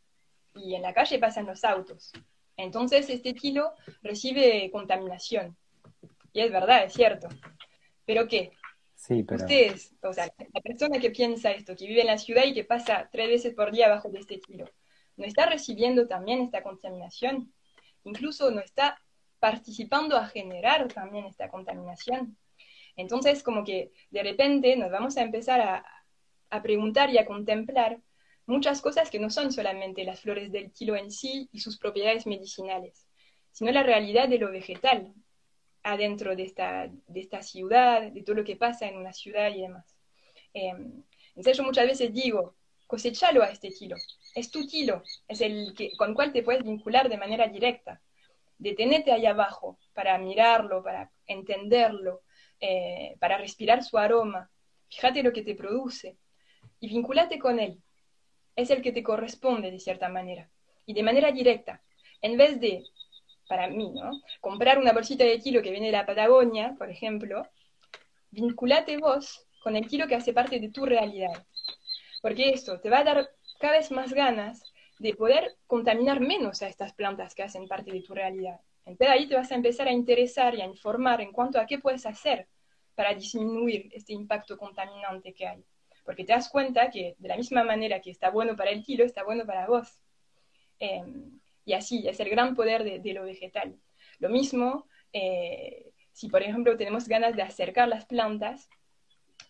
[0.56, 2.12] y en la calle pasan los autos.
[2.58, 5.56] Entonces este kilo recibe contaminación.
[6.34, 7.30] Y es verdad, es cierto.
[8.06, 8.52] ¿Pero qué?
[9.44, 12.64] Ustedes, o sea, la persona que piensa esto, que vive en la ciudad y que
[12.64, 14.66] pasa tres veces por día bajo de este kilo,
[15.18, 17.54] ¿no está recibiendo también esta contaminación?
[18.04, 19.00] Incluso no está
[19.40, 22.38] participando a generar también esta contaminación.
[22.96, 25.86] Entonces, como que de repente nos vamos a empezar a,
[26.50, 28.00] a preguntar y a contemplar
[28.48, 32.26] muchas cosas que no son solamente las flores del kilo en sí y sus propiedades
[32.26, 33.06] medicinales,
[33.52, 35.14] sino la realidad de lo vegetal,
[35.84, 39.62] adentro de esta, de esta ciudad, de todo lo que pasa en una ciudad y
[39.62, 39.96] demás.
[40.54, 40.74] Eh,
[41.30, 42.56] entonces yo muchas veces digo,
[42.88, 43.98] cosechalo a este kilo,
[44.34, 48.02] es tu kilo, es el que, con cual te puedes vincular de manera directa.
[48.58, 52.22] Detenete ahí abajo para mirarlo, para entenderlo,
[52.60, 54.50] eh, para respirar su aroma.
[54.90, 56.18] Fíjate lo que te produce
[56.80, 57.82] y vinculate con él.
[58.58, 60.50] Es el que te corresponde de cierta manera
[60.86, 61.82] y de manera directa.
[62.22, 62.84] En vez de
[63.48, 64.12] para mí, ¿no?
[64.42, 67.48] Comprar una bolsita de kilo que viene de la Patagonia, por ejemplo,
[68.32, 71.46] vinculate vos con el kilo que hace parte de tu realidad.
[72.22, 74.64] Porque esto te va a dar cada vez más ganas
[75.00, 78.60] de poder contaminar menos a estas plantas que hacen parte de tu realidad.
[78.86, 81.80] Entonces ahí te vas a empezar a interesar y a informar en cuanto a qué
[81.80, 82.48] puedes hacer
[82.96, 85.64] para disminuir este impacto contaminante que hay.
[86.08, 89.04] Porque te das cuenta que de la misma manera que está bueno para el kilo,
[89.04, 90.00] está bueno para vos.
[90.80, 93.78] Em, y así, es el gran poder de, lo vegetal.
[94.20, 98.70] Lo mismo, eh, si por ejemplo tenemos ganas de acercar las plantas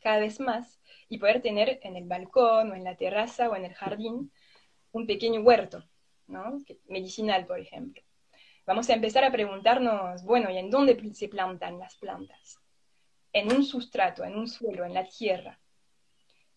[0.01, 3.65] cada vez más y poder tener en el balcón o en la terraza o en
[3.65, 4.31] el jardín
[4.93, 5.83] un pequeño huerto,
[6.25, 6.57] ¿no?
[6.87, 8.01] medicinal, por ejemplo.
[8.65, 12.59] Vamos a empezar a preguntarnos, bueno, ¿y en dónde se plantan las plantas?
[13.31, 15.59] En un sustrato, en un suelo, en la tierra.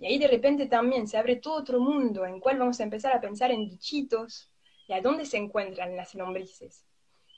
[0.01, 3.13] Y ahí de repente también se abre todo otro mundo en cual vamos a empezar
[3.15, 4.51] a pensar en bichitos
[4.89, 6.87] y a dónde se encuentran las lombrices.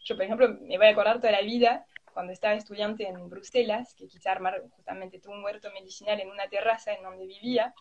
[0.05, 3.95] Yo, por ejemplo, me voy a acordar toda la vida cuando estaba estudiante en Bruselas,
[3.95, 7.75] que quise armar justamente todo un huerto medicinal en una terraza en donde vivía,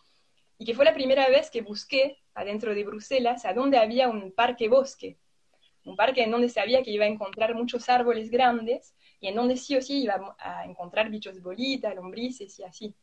[0.58, 4.32] y que fue la primera vez que busqué adentro de Bruselas a dónde había un
[4.32, 5.16] parque bosque,
[5.84, 9.56] un parque en donde sabía que iba a encontrar muchos árboles grandes y en donde
[9.56, 12.96] sí o sí iba a encontrar bichos bolitas, lombrices y así.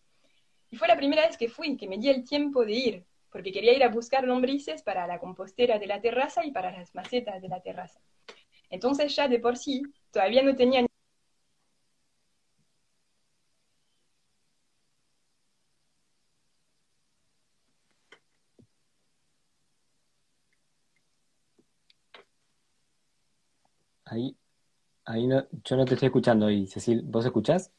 [0.71, 3.51] Y fue la primera vez que fui, que me di el tiempo de ir, porque
[3.51, 7.41] quería ir a buscar lombrices para la compostera de la terraza y para las macetas
[7.41, 7.99] de la terraza.
[8.69, 10.85] Entonces ya de por sí todavía no tenía
[24.05, 24.35] Ahí,
[25.05, 27.03] ahí no, yo no te estoy escuchando ahí, Cecil.
[27.03, 27.71] ¿Vos escuchás?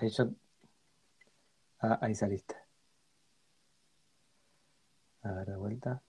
[0.00, 0.30] Ahí yo...
[1.80, 2.56] Ah, ahí saliste.
[5.22, 6.02] A ver, de vuelta.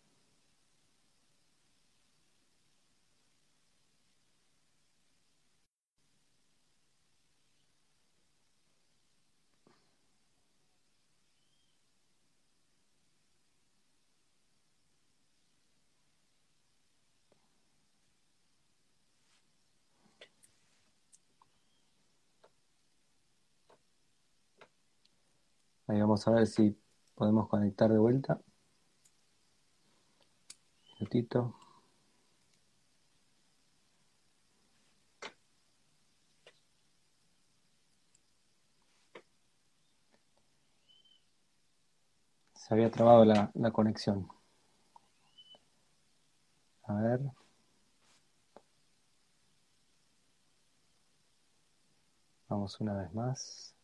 [25.92, 26.74] Ahí vamos a ver si
[27.16, 28.36] podemos conectar de vuelta.
[28.36, 28.42] Un
[31.00, 31.54] minutito.
[42.54, 44.30] Se había trabado la, la conexión.
[46.88, 47.20] A ver.
[52.48, 53.76] Vamos una vez más.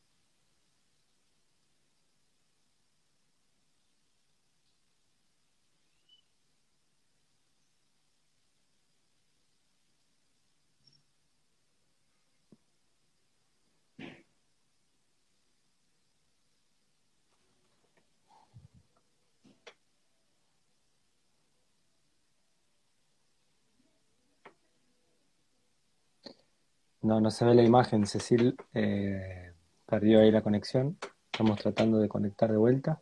[27.07, 28.05] No, no se ve la imagen.
[28.05, 29.53] Cecil eh,
[29.85, 30.97] perdió ahí la conexión.
[31.31, 33.01] Estamos tratando de conectar de vuelta.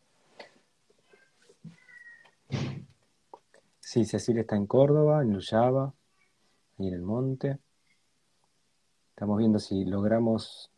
[3.80, 5.92] Sí, Cecil está en Córdoba, en Luyaba,
[6.78, 7.58] ahí en el monte.
[9.10, 10.70] Estamos viendo si logramos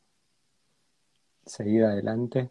[1.45, 2.49] seguir adelante.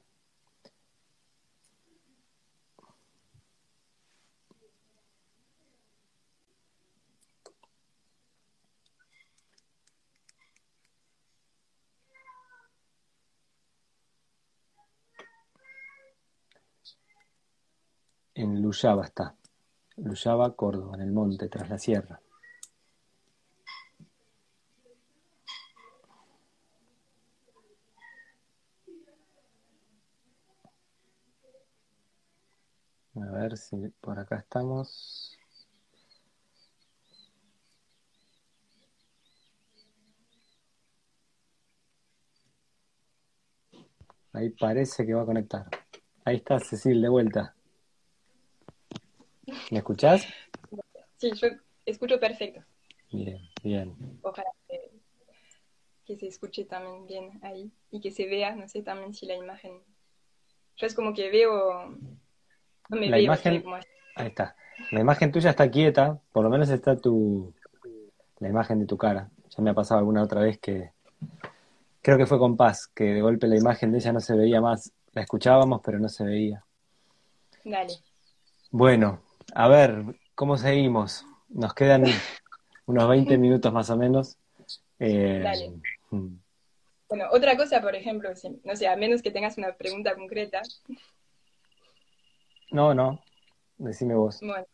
[18.37, 19.37] En Luyaba está.
[19.97, 22.21] Luyaba, Córdoba, en el monte, tras la sierra.
[33.15, 35.39] A ver si por acá estamos.
[44.33, 45.67] Ahí parece que va a conectar.
[46.25, 47.55] Ahí está Cecil de vuelta.
[49.71, 50.27] ¿Me escuchás?
[51.17, 51.49] Sí, yo
[51.85, 52.63] escucho perfecto.
[53.11, 53.97] Bien, bien.
[54.23, 54.49] Ojalá
[56.07, 59.35] que, se escuche también bien ahí y que se vea, no sé también si la
[59.35, 59.81] imagen.
[60.77, 61.89] Yo es como que veo.
[62.89, 63.65] No me la imagen.
[64.15, 64.57] Ahí está.
[64.91, 67.53] La imagen tuya está quieta, por lo menos está tu.
[68.39, 69.31] La imagen de tu cara.
[69.57, 70.93] Ya me ha pasado alguna otra vez que.
[72.03, 74.61] Creo que fue con Paz, que de golpe la imagen de ella no se veía
[74.61, 76.63] más la escuchábamos, pero no se veía.
[77.65, 77.95] Dale.
[78.71, 79.23] Bueno,
[79.55, 81.25] a ver, ¿cómo seguimos?
[81.49, 82.05] Nos quedan
[82.87, 84.37] unos 20 minutos más o menos.
[84.99, 85.73] Eh, Dale.
[86.11, 86.37] Hmm.
[87.09, 88.31] Bueno, otra cosa, por ejemplo,
[88.65, 90.63] no sé, a menos que tengas una pregunta concreta.
[92.73, 93.23] No, no,
[93.79, 94.41] decime vos.
[94.41, 94.67] Bueno,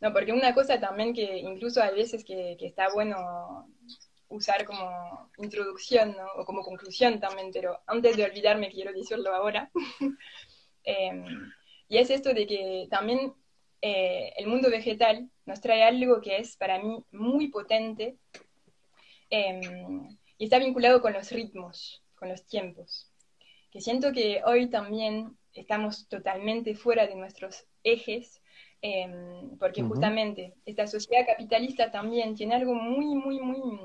[0.00, 3.68] no, porque una cosa también que incluso hay veces que, está bueno
[4.28, 6.26] usar como introducción, ¿no?
[6.36, 9.70] O como conclusión también, pero antes de olvidarme quiero decirlo ahora.
[10.84, 11.52] Em,
[11.86, 13.34] y es esto de que también
[13.84, 18.16] eh, el mundo vegetal nos trae algo que es para mí muy potente
[19.28, 23.10] em, y está vinculado con los ritmos, con los tiempos.
[23.72, 28.40] Que siento que hoy también estamos totalmente fuera de nuestros ejes,
[28.82, 33.80] em, porque justamente esta sociedad capitalista también tiene algo muy, muy, muy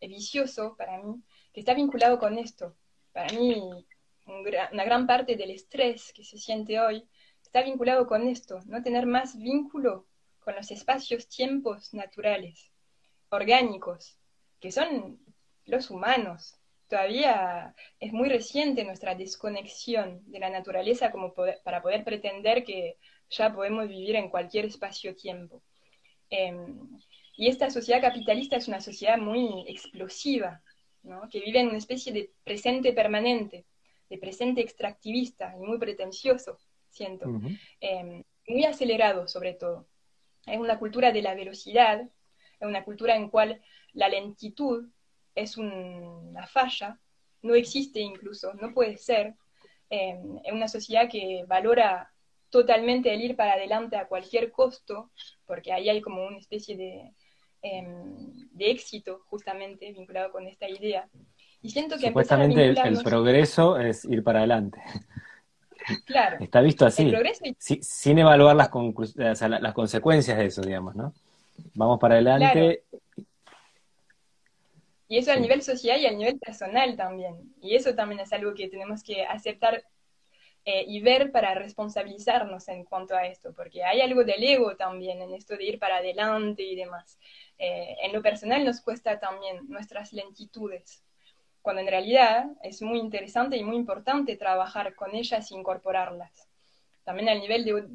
[0.00, 1.22] vicioso para mí,
[1.54, 2.76] que está vinculado con esto.
[3.12, 3.86] Para mí,
[4.26, 7.08] una gran parte del estrés que se siente hoy
[7.54, 10.08] está vinculado con esto, no tener más vínculo
[10.40, 12.72] con los espacios, tiempos naturales,
[13.28, 14.18] orgánicos,
[14.58, 15.20] que son
[15.64, 16.56] los humanos,
[16.88, 22.98] todavía es muy reciente nuestra desconexión de la naturaleza como para poder pretender que
[23.30, 25.62] ya podemos vivir en cualquier espacio-tiempo.
[26.30, 26.98] Em,
[27.36, 30.60] y esta sociedad capitalista es una sociedad muy explosiva,
[31.30, 33.64] que vive en una especie de presente permanente,
[34.10, 36.58] de presente extractivista y muy pretencioso,
[36.94, 37.26] siento,
[37.80, 39.86] em, muy acelerado sobre todo.
[40.46, 43.60] Es una cultura de la velocidad, es una cultura en cual
[43.92, 44.88] la lentitud
[45.34, 46.98] es una falla,
[47.42, 49.34] no existe incluso, no puede ser.
[49.90, 52.10] en una sociedad que valora
[52.54, 55.10] totalmente el ir para adelante a cualquier costo,
[55.44, 57.12] porque ahí hay como una especie de,
[57.62, 61.08] em, de éxito justamente vinculado con esta idea.
[61.62, 64.80] Y siento que Supuestamente el, progreso es ir para adelante.
[66.06, 66.38] Claro.
[66.40, 67.12] Está visto así,
[67.58, 68.70] sin evaluar las,
[69.14, 71.12] las consecuencias de eso, digamos, ¿no?
[71.74, 72.84] Vamos para adelante
[75.08, 77.54] y eso a nivel social y a nivel personal también.
[77.60, 79.84] Y eso también es algo que tenemos que aceptar
[80.64, 85.20] eh, y ver para responsabilizarnos en cuanto a esto, porque hay algo del ego también
[85.20, 87.18] en esto de ir para adelante y demás.
[87.58, 91.03] Eh, en lo personal nos cuesta también nuestras lentitudes,
[91.64, 96.46] cuando en realidad es muy interesante y muy importante trabajar con ellas e incorporarlas.
[97.04, 97.88] También al nivel de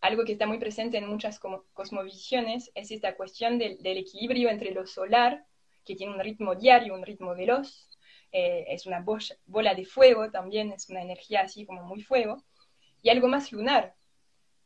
[0.00, 4.86] algo que está muy presente en muchas cosmovisiones es esta cuestión del, equilibrio entre lo
[4.86, 5.44] solar
[5.84, 7.88] que tiene un ritmo diario, un ritmo veloz,
[8.30, 9.04] eh, es una
[9.46, 12.44] bola de fuego también, es una energía así como muy fuego,
[13.02, 13.96] y algo más lunar,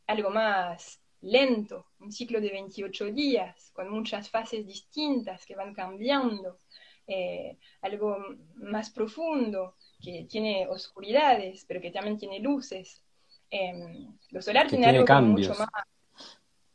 [0.07, 6.59] algo más lento, un ciclo de 28 días, con muchas fases distintas que van cambiando,
[7.07, 8.19] eh, algo
[8.55, 13.03] más profundo, que tiene oscuridades, pero que también tiene luces.
[13.51, 15.69] Em, lo solar tiene, algo mucho más...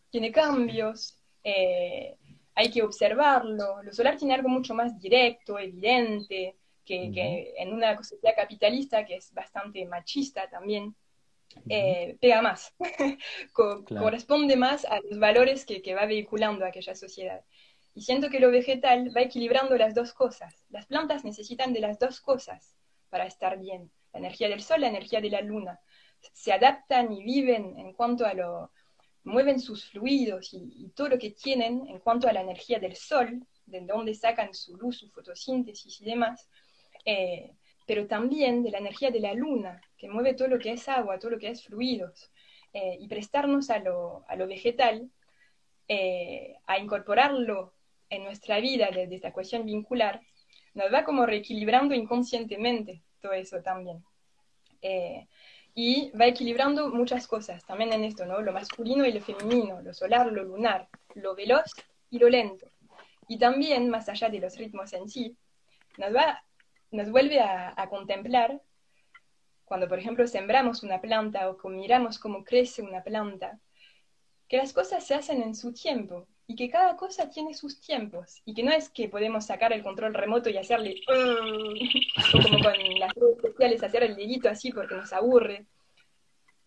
[0.10, 1.18] Tiene cambios.
[1.44, 2.16] Eh,
[2.56, 3.84] hay que observarlo.
[3.84, 6.56] Lo solar tiene algo mucho más directo, evidente,
[6.88, 10.96] que, en una sociedad capitalista que es bastante machista también,
[11.70, 12.74] eh, pega más,
[13.54, 17.42] corresponde más a los valores que, que, va vehiculando aquella sociedad.
[17.98, 20.68] Y siento que lo vegetal va equilibrando las dos cosas.
[20.70, 22.76] Las plantas necesitan de las dos cosas
[23.10, 23.90] para estar bien.
[24.14, 25.80] La energía del sol, la energía de la luna.
[26.32, 28.72] Se adaptan y viven en cuanto a lo,
[29.24, 33.44] mueven sus fluidos y, todo lo que tienen en cuanto a la energía del sol,
[33.66, 36.48] de donde sacan su luz, su fotosíntesis y demás,
[37.04, 37.56] eh,
[37.88, 41.18] pero también de la energía de la luna, que mueve todo lo que es agua,
[41.18, 42.30] todo lo que es fluidos,
[42.74, 45.10] eh, y prestarnos a lo, vegetal,
[45.88, 47.74] eh, a incorporarlo
[48.10, 50.22] en nuestra vida desde esta cuestión vincular,
[50.74, 54.04] nos va como reequilibrando inconscientemente todo eso también
[55.80, 58.42] y va equilibrando muchas cosas también en esto, ¿no?
[58.42, 61.72] Lo masculino y lo femenino, lo solar, lo lunar, lo veloz
[62.10, 62.72] y lo lento.
[63.28, 65.38] Y también, más allá de los ritmos en sí,
[66.00, 66.44] nos, va,
[66.90, 68.60] nos vuelve a, contemplar
[69.66, 73.60] cuando, por ejemplo, sembramos una planta o miramos cómo crece una planta,
[74.48, 78.42] que las cosas se hacen en su tiempo y que cada cosa tiene sus tiempos
[78.46, 83.00] y que no es que podemos sacar el control remoto y hacerle o como con
[83.00, 85.68] las redes sociales hacer el dedito así porque nos aburre.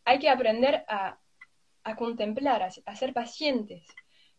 [0.04, 1.18] Hay que aprender a,
[1.84, 3.86] a contemplar, a, ser pacientes.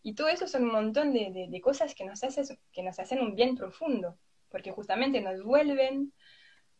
[0.03, 3.19] Y todo eso son un montón de, de, cosas que nos, hace, que nos hacen
[3.19, 4.17] un bien profundo,
[4.49, 6.13] porque justamente nos vuelven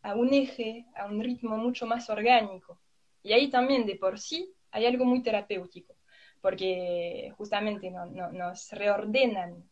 [0.02, 2.80] a un eje, a un ritmo mucho más orgánico.
[3.22, 5.94] Y ahí también de por sí hay algo muy terapéutico
[6.42, 9.64] porque justamente no, nos reordenan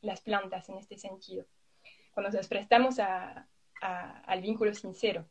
[0.00, 1.44] las plantas en este sentido,
[2.12, 5.26] cuando nos prestamos al vínculo sincero.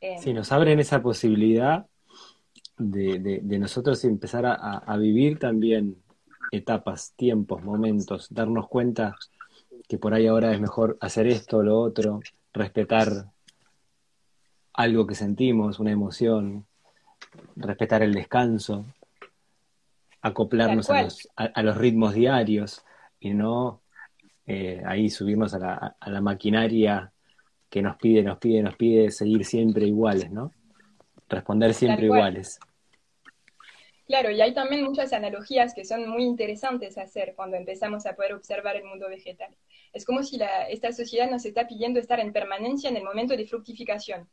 [0.00, 1.86] Eh, sí, nos abren esa posibilidad
[2.78, 6.02] de, nosotros empezar a, vivir también
[6.50, 9.14] etapas, tiempos, momentos, darnos cuenta
[9.88, 12.20] que por ahí ahora es mejor hacer esto, o lo otro,
[12.52, 13.08] respetar
[14.72, 16.66] algo que sentimos, una emoción,
[17.56, 18.84] respetar el descanso,
[20.24, 22.82] acoplarnos a los, a, los, ritmos diarios
[23.20, 23.82] y no
[24.46, 27.12] eh, ahí subirnos a la, a la maquinaria
[27.68, 30.50] que nos pide, nos pide, nos pide seguir siempre iguales, ¿no?
[31.28, 32.58] Responder siempre iguales.
[34.06, 38.32] Claro, y hay también muchas analogías que son muy interesantes hacer cuando empezamos a poder
[38.32, 39.54] observar el mundo vegetal.
[39.92, 43.46] Es como si esta sociedad nos está pidiendo estar en permanencia en el momento de
[43.46, 44.26] fructificación,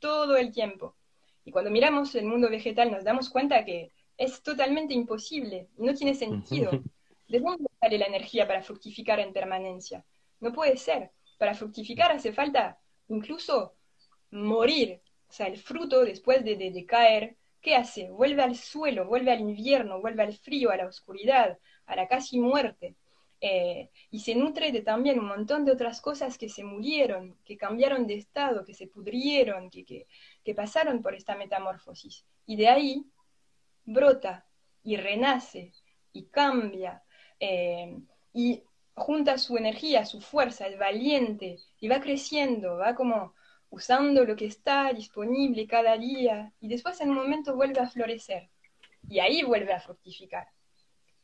[0.00, 0.96] todo el tiempo.
[1.44, 6.14] Y cuando miramos el mundo vegetal nos damos cuenta que es totalmente imposible, no tiene
[6.14, 6.70] sentido.
[7.26, 10.04] ¿De dónde sale la energía para fructificar en permanencia?
[10.40, 11.10] No puede ser.
[11.38, 13.74] Para fructificar hace falta incluso
[14.30, 15.00] morir.
[15.28, 18.10] O sea, el fruto después de, de, de caer ¿qué hace?
[18.10, 22.38] Vuelve al suelo, vuelve al invierno, vuelve al frío, a la oscuridad, a la casi
[22.38, 22.96] muerte.
[23.42, 27.56] Eh, y se nutre de también un montón de otras cosas que se murieron, que
[27.56, 30.06] cambiaron de estado, que se pudrieron, que,
[30.44, 32.26] que, pasaron por esta metamorfosis.
[32.44, 33.04] Y de ahí
[33.92, 34.46] brota
[34.82, 35.72] y renace
[36.12, 37.02] y cambia
[37.38, 37.96] eh,
[38.32, 38.62] y
[38.94, 43.34] junta su energía, su fuerza, es valiente y va creciendo, va como
[43.70, 48.50] usando lo que está disponible cada día y después en un momento vuelve a florecer
[49.08, 50.48] y ahí vuelve a fructificar.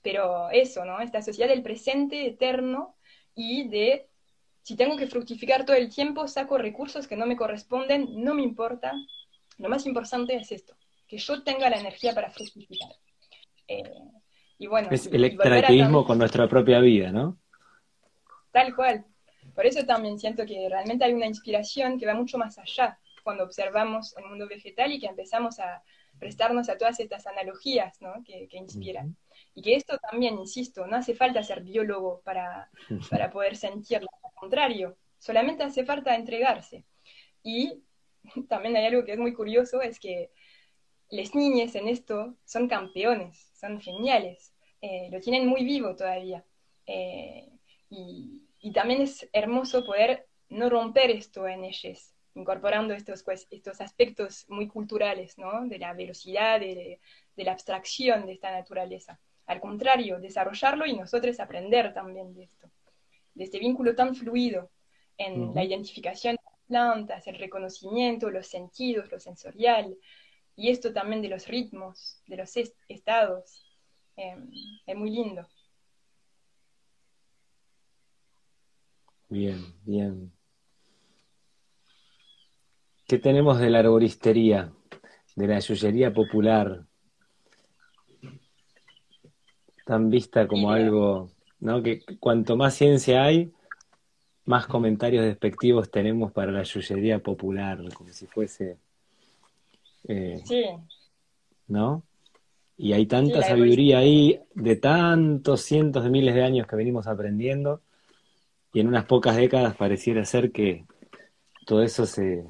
[0.02, 1.00] Pero eso, ¿no?
[1.00, 2.96] Esta sociedad del presente eterno
[3.34, 4.08] y de
[4.62, 8.42] si tengo que fructificar todo el tiempo, saco recursos que no me corresponden, no me
[8.42, 8.92] importa.
[9.58, 10.76] Lo más importante es esto,
[11.06, 12.90] que yo tenga la energía para fructificar.
[13.68, 13.82] Eh,
[14.58, 17.38] y bueno, es el extractivismo con nuestra propia vida, ¿no?
[18.50, 19.04] Tal cual.
[19.54, 23.44] Por eso también siento que realmente hay una inspiración que va mucho más allá cuando
[23.44, 25.82] observamos el mundo vegetal y que empezamos a
[26.18, 28.22] prestarnos a todas estas analogías ¿no?
[28.24, 29.16] que, inspiran.
[29.54, 32.70] Y que esto también, insisto, no hace falta ser biólogo para,
[33.10, 36.84] para poder sentirlo, al contrario, solamente hace falta entregarse.
[37.42, 37.82] Y
[38.48, 40.30] también hay algo que es muy curioso, es que
[41.10, 46.44] las niñas en esto son campeones, son geniales, eh, lo tienen muy vivo todavía.
[46.86, 47.48] Eh,
[47.90, 53.80] y, y también es hermoso poder no romper esto en ellos, incorporando estos, pues, estos
[53.80, 55.66] aspectos muy culturales, ¿no?
[55.66, 57.00] De la velocidad, de,
[57.36, 59.18] la abstracción de esta naturaleza.
[59.46, 62.70] Al contrario, desarrollarlo y nosotros aprender también de esto,
[63.34, 64.70] de este vínculo tan fluido
[65.16, 69.96] en la identificación de las plantas, el reconocimiento, los sentidos, lo sensorial,
[70.56, 72.52] y esto también de los ritmos, de los
[72.88, 73.62] estados.
[74.16, 74.50] Em,
[74.86, 75.46] es muy lindo.
[79.28, 80.32] Bien, bien.
[83.06, 84.72] ¿Qué tenemos de la arboristería,
[85.34, 86.86] de la yuyería popular?
[89.84, 91.30] Tan vista como algo,
[91.60, 91.82] ¿no?
[91.82, 93.52] Que cuanto más ciencia hay,
[94.46, 98.78] más comentarios despectivos tenemos para la yuyería popular, como si fuese.
[100.08, 100.64] Eh, sí.
[101.68, 102.02] ¿No?
[102.76, 107.80] Y hay tanta sabiduría ahí de tantos cientos de miles de años que venimos aprendiendo
[108.72, 110.84] y en unas pocas décadas pareciera ser que
[111.64, 112.44] todo eso se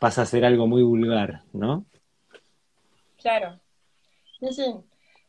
[0.00, 1.84] pasa a ser algo muy vulgar, ¿no?
[3.18, 3.58] Claro.
[4.38, 4.74] Sí, sí.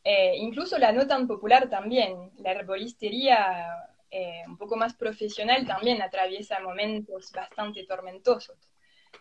[0.03, 3.65] Eh, incluso la no tan popular también, la herboristería
[4.11, 8.57] eh, un poco más profesional también atraviesa momentos bastante tormentosos.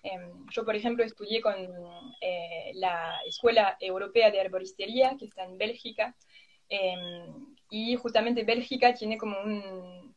[0.07, 1.57] Em, yo, por ejemplo, estudié con
[2.21, 6.15] eh, la Escuela Europea de Herboristería, que está en Bélgica,
[6.69, 10.15] em, y justamente Bélgica tiene como un,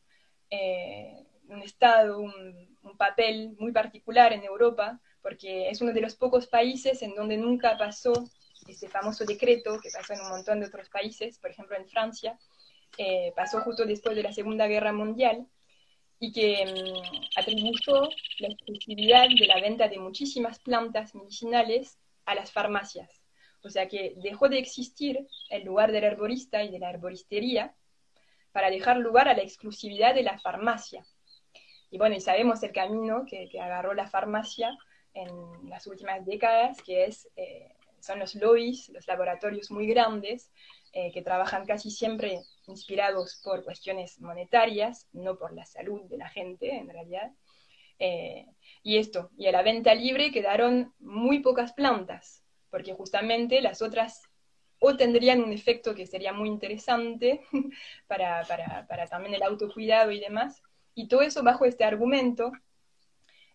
[0.50, 6.46] eh, un estado, un, papel muy particular en Europa, porque es uno de los pocos
[6.46, 8.12] países en donde nunca pasó
[8.68, 12.38] ese famoso decreto que pasó en un montón de otros países, por ejemplo en Francia,
[12.98, 15.46] eh, pasó justo después de la Segunda Guerra Mundial
[16.20, 18.08] y que mm, atribuyó
[18.38, 23.22] la exclusividad de la venta de muchísimas plantas medicinales a las farmacias.
[23.62, 27.74] O sea que dejó de existir el lugar del herborista y de la herboristería
[28.52, 31.04] para dejar lugar a la exclusividad de la farmacia.
[31.90, 34.76] Y bueno, sabemos el camino que, agarró la farmacia
[35.14, 40.50] en las últimas décadas, que es, eh, son los lobbies, los laboratorios muy grandes,
[40.92, 42.40] eh, que trabajan casi siempre
[42.70, 47.32] inspirados por cuestiones monetarias, no por la salud de la gente en realidad.
[47.98, 48.46] Eh,
[48.82, 54.22] y esto, y a la venta libre quedaron muy pocas plantas, porque justamente las otras
[54.80, 57.42] o tendrían un efecto que sería muy interesante
[58.08, 58.46] para,
[59.10, 60.62] también el autocuidado y demás.
[60.94, 62.50] Y todo eso bajo este argumento,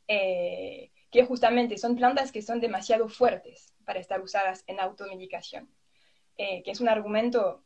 [0.08, 5.68] eh, que justamente son plantas que son demasiado fuertes para estar usadas en automedicación,
[6.38, 7.65] eh, que es un argumento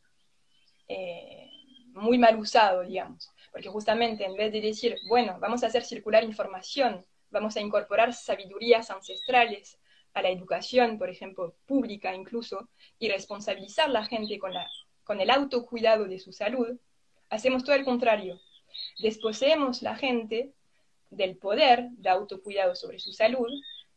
[0.90, 1.48] eh,
[1.94, 6.24] muy mal usado, digamos, porque justamente en vez de decir, bueno, vamos a hacer circular
[6.24, 9.78] información, vamos a incorporar sabidurías ancestrales
[10.14, 12.68] a la educación, por ejemplo, pública incluso,
[12.98, 14.68] y responsabilizar a la gente con, la,
[15.04, 16.76] con el autocuidado de su salud,
[17.28, 18.40] hacemos todo el contrario.
[18.98, 20.52] Desposeemos la gente
[21.10, 23.48] del poder de autocuidado sobre su salud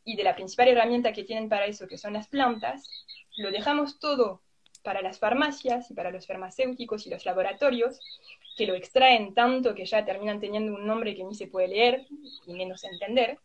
[0.06, 2.88] y de la principal herramienta que tienen para eso, que son las plantas,
[3.38, 4.43] lo dejamos todo
[4.84, 8.00] para las farmacias y para los farmacéuticos y los laboratorios,
[8.56, 12.06] que lo extraen tanto que ya terminan teniendo un nombre que ni se puede leer
[12.46, 13.40] y menos entender.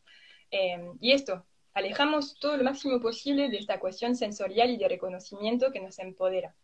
[0.50, 5.72] Eh, y esto, alejamos todo lo máximo posible de esta cuestión sensorial y de reconocimiento
[5.72, 6.54] que nos empodera.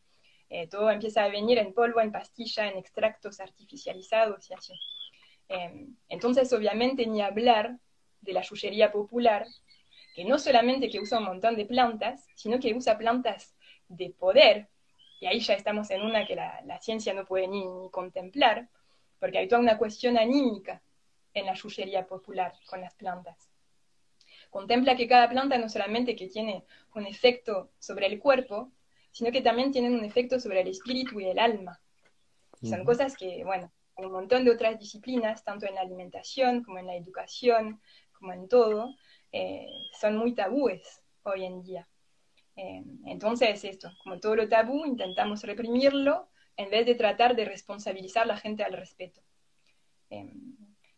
[0.50, 4.74] Eh, todo empieza a venir en polvo, en pastilla, en extractos artificializados y así.
[5.48, 7.78] Eh, entonces, obviamente, ni hablar
[8.20, 9.46] de la yuyería popular,
[10.14, 13.54] que no solamente que usa un montón de plantas, sino que usa plantas
[13.96, 14.68] de poder,
[15.20, 18.68] y ahí ya estamos en una que la, ciencia no puede ni, contemplar,
[19.18, 20.82] porque hay toda una cuestión anímica
[21.32, 23.50] en la yuyería popular con las plantas.
[24.50, 26.64] Contempla que cada planta no solamente que tiene
[26.94, 28.70] un efecto sobre el cuerpo,
[29.10, 31.80] sino que también tiene un efecto sobre el espíritu y el alma.
[32.62, 36.86] son cosas que, bueno, un montón de otras disciplinas, tanto en la alimentación como en
[36.86, 37.80] la educación,
[38.12, 38.94] como en todo,
[39.32, 39.66] eh,
[40.00, 41.88] son muy tabúes hoy en día.
[42.56, 48.24] Eh, entonces, esto, como todo lo tabú, intentamos reprimirlo en vez de tratar de responsabilizar
[48.24, 49.20] a la gente al respeto.
[50.10, 50.32] Eh,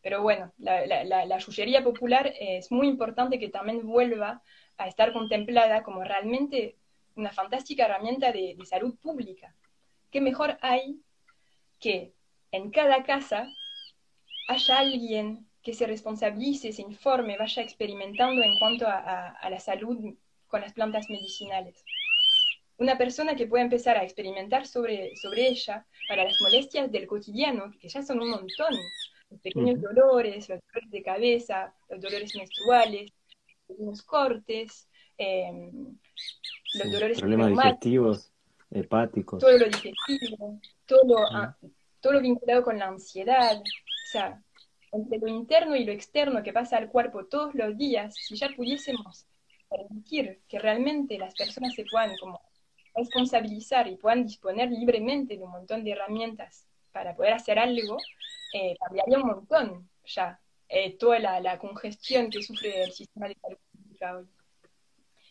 [0.02, 4.40] pero bueno, la, la, popular es muy importante que también vuelva
[4.76, 6.76] a estar contemplada como realmente
[7.16, 9.56] una fantástica herramienta de, salud pública.
[10.12, 11.00] ¿Qué mejor hay
[11.80, 12.14] que
[12.52, 13.48] en cada casa
[14.48, 20.14] haya alguien que se responsabilice, se informe, vaya experimentando en cuanto a, la salud
[20.56, 21.84] con las plantas medicinales.
[22.78, 27.74] Una persona que pueda empezar a experimentar sobre, sobre ella para las molestias del cotidiano,
[27.78, 28.74] que ya son un montón,
[29.28, 33.12] los pequeños dolores, los dolores de cabeza, los dolores menstruales,
[33.78, 34.88] los cortes,
[35.18, 35.98] em,
[36.80, 38.32] los dolores problemas digestivos,
[38.70, 39.40] hepáticos.
[39.40, 41.16] Todo lo digestivo, todo
[42.00, 44.42] todo lo vinculado con la ansiedad, o sea,
[44.92, 48.48] entre lo interno y lo externo que pasa al cuerpo todos los días, si ya
[48.56, 49.26] pudiésemos
[49.68, 52.40] permitir que realmente las personas se puedan como
[52.94, 57.98] responsabilizar y puedan disponer libremente de un montón de herramientas para poder hacer algo,
[58.54, 63.58] eh, cambiaría un montón ya eh, toda la, congestión que sufre el sistema de salud
[63.72, 64.26] pública hoy.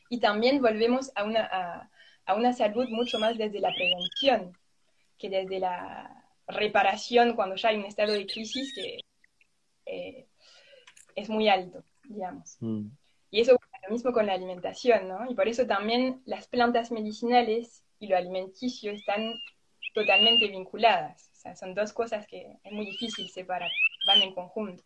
[0.09, 1.89] Y también volvemos a una,
[2.25, 4.55] a una salud mucho más desde la prevención
[5.17, 8.99] que desde la, reparación cuando ya hay un estado de crisis que
[9.85, 10.27] eh,
[11.15, 12.57] es muy alto, digamos.
[12.59, 12.87] Mm.
[13.31, 13.57] Y eso
[13.87, 15.29] lo mismo con la alimentación, ¿no?
[15.29, 19.33] Y por eso también las plantas medicinales y lo alimenticio están
[19.93, 21.31] totalmente vinculadas.
[21.33, 23.71] O sea, son dos cosas que es muy difícil separar,
[24.07, 24.83] van en conjunto.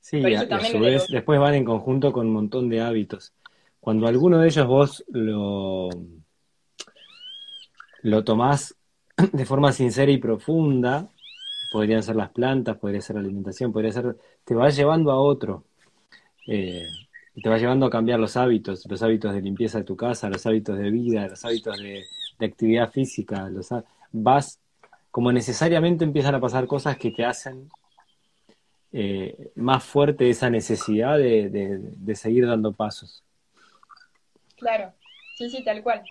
[0.00, 3.32] Sí, y a, su vez después van en conjunto con un montón de hábitos.
[3.78, 5.88] Cuando alguno de ellos vos lo,
[8.02, 8.76] lo tomás
[9.32, 11.08] de forma sincera y profunda,
[11.72, 15.64] podrían ser las plantas, podría ser la alimentación, podría ser, te va llevando a otro.
[16.46, 16.86] Eh,
[17.42, 20.44] te va llevando a cambiar los hábitos, los hábitos de limpieza de tu casa, los
[20.46, 22.04] hábitos de vida, los hábitos de,
[22.40, 23.68] actividad física, los,
[24.10, 24.58] vas,
[25.12, 27.68] como necesariamente empiezan a pasar cosas que te hacen
[28.92, 33.22] eh, más fuerte esa necesidad de, de seguir dando pasos.
[34.56, 34.92] Claro,
[35.36, 36.02] sí, sí, tal cual.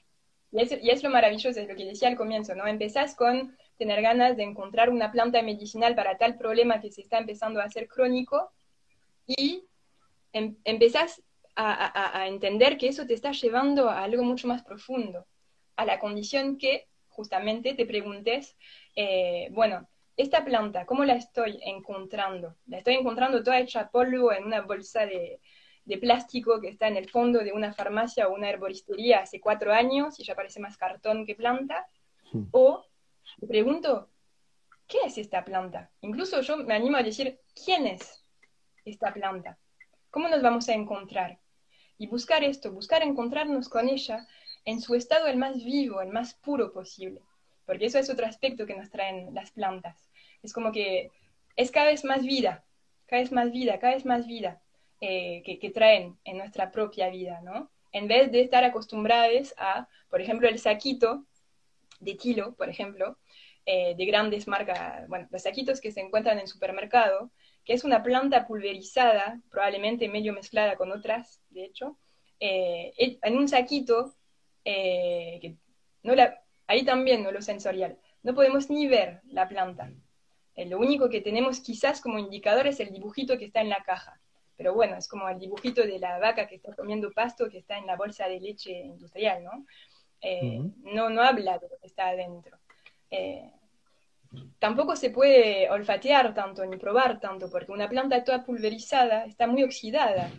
[0.52, 2.68] Y es, lo maravilloso, es lo que decía al comienzo, ¿no?
[2.68, 7.18] Empezás con tener ganas de encontrar una planta medicinal para tal problema que se está
[7.18, 8.52] empezando a hacer crónico
[9.26, 9.64] y
[10.34, 11.22] em, empezás
[11.56, 15.28] a, entender que eso te está llevando a algo mucho más profundo,
[15.76, 18.58] a la condición que justamente te preguntes,
[18.96, 22.56] eh, bueno, esta planta, ¿cómo la estoy encontrando?
[22.68, 25.40] La estoy encontrando toda hecha polvo en una bolsa de,
[25.86, 29.74] de plástico que está en el fondo de una farmacia o una herboristería hace cuatro
[29.74, 31.88] años y ya parece más cartón que planta.
[32.52, 32.86] O
[33.42, 34.10] me pregunto,
[34.88, 35.92] ¿qué es esta planta?
[36.02, 38.24] Incluso yo me animo a decir, ¿quién es
[38.86, 39.58] esta planta?
[40.12, 41.40] ¿Cómo nos vamos a encontrar?
[41.98, 44.28] Y buscar esto, buscar encontrarnos con ella
[44.66, 47.22] en su estado el más vivo, el más puro posible.
[47.66, 50.10] Porque eso es otro aspecto que nos traen las plantas.
[50.44, 51.12] Es como que
[51.56, 52.64] es cada vez más vida,
[53.08, 54.62] cada vez más vida, cada vez más vida.
[55.04, 57.72] Eh, que, traen en nuestra propia vida, ¿no?
[57.92, 61.26] En vez de estar acostumbrados a, por ejemplo, el saquito
[62.00, 63.18] de kilo, por ejemplo,
[63.66, 67.32] eh, de grandes marcas, bueno, los saquitos que se encuentran en supermercado,
[67.72, 71.98] que es una planta pulverizada, probablemente medio mezclada con otras, de hecho,
[72.38, 74.14] eh, en un saquito,
[74.66, 75.56] eh, que
[76.04, 79.90] no la, ahí también no lo sensorial, no podemos ni ver la planta.
[80.56, 83.82] Eh, lo único que tenemos quizás como indicador es el dibujito que está en la
[83.84, 84.20] caja.
[84.58, 87.78] Pero bueno, es como el dibujito de la vaca que está comiendo pasto que está
[87.78, 89.66] en la bolsa de leche industrial, ¿no?
[90.94, 92.60] no, no habla de lo que está adentro
[94.60, 99.64] tampoco se puede olfatear tanto ni probar tanto, porque una planta toda pulverizada está muy
[99.64, 100.32] oxidada.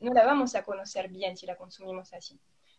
[0.00, 2.38] No la vamos a conocer bien si la consumimos así.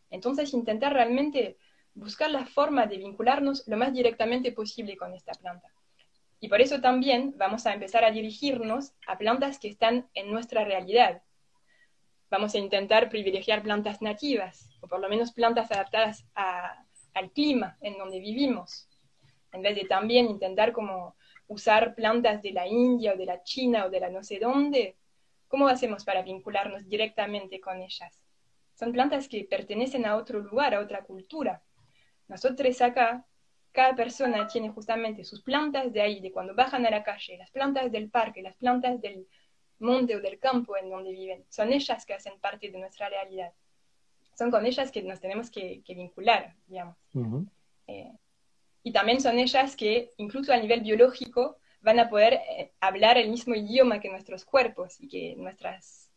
[0.09, 1.57] Entonces, intentar realmente
[1.93, 5.69] buscar la forma de vincularnos lo más directamente posible con esta planta.
[6.39, 10.63] Y por eso también vamos a empezar a dirigirnos a plantas que están en nuestra
[10.63, 11.21] realidad.
[12.29, 17.97] Vamos a intentar privilegiar plantas nativas, o por lo menos plantas adaptadas al clima en
[17.97, 18.88] donde vivimos
[19.51, 21.15] en vez de también intentar como
[21.47, 24.95] usar plantas de la India o de la China o de la no sé dónde,
[25.47, 28.19] ¿cómo hacemos para vincularnos directamente con ellas?
[28.75, 31.61] Son plantas que pertenecen a otro lugar, a otra cultura.
[32.27, 33.25] Nosotros acá,
[33.71, 37.51] cada persona tiene justamente sus plantas de ahí, de cuando bajan a la calle, las
[37.51, 39.27] plantas del parque, las plantas del
[39.79, 41.43] monte o del campo en donde viven.
[41.49, 43.51] Son ellas que hacen parte de nuestra realidad.
[44.37, 46.95] Son con ellas que nos tenemos que, vincular, digamos.
[48.83, 53.29] Y también son ellas que, incluso a nivel biológico, van a poder eh, hablar el
[53.29, 56.09] mismo idioma que nuestros cuerpos y que nuestras,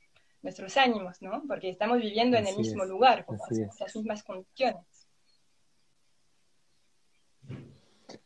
[0.43, 1.43] nuestros ánimos, ¿no?
[1.47, 4.85] Porque estamos viviendo en el mismo lugar, con las, mismas condiciones.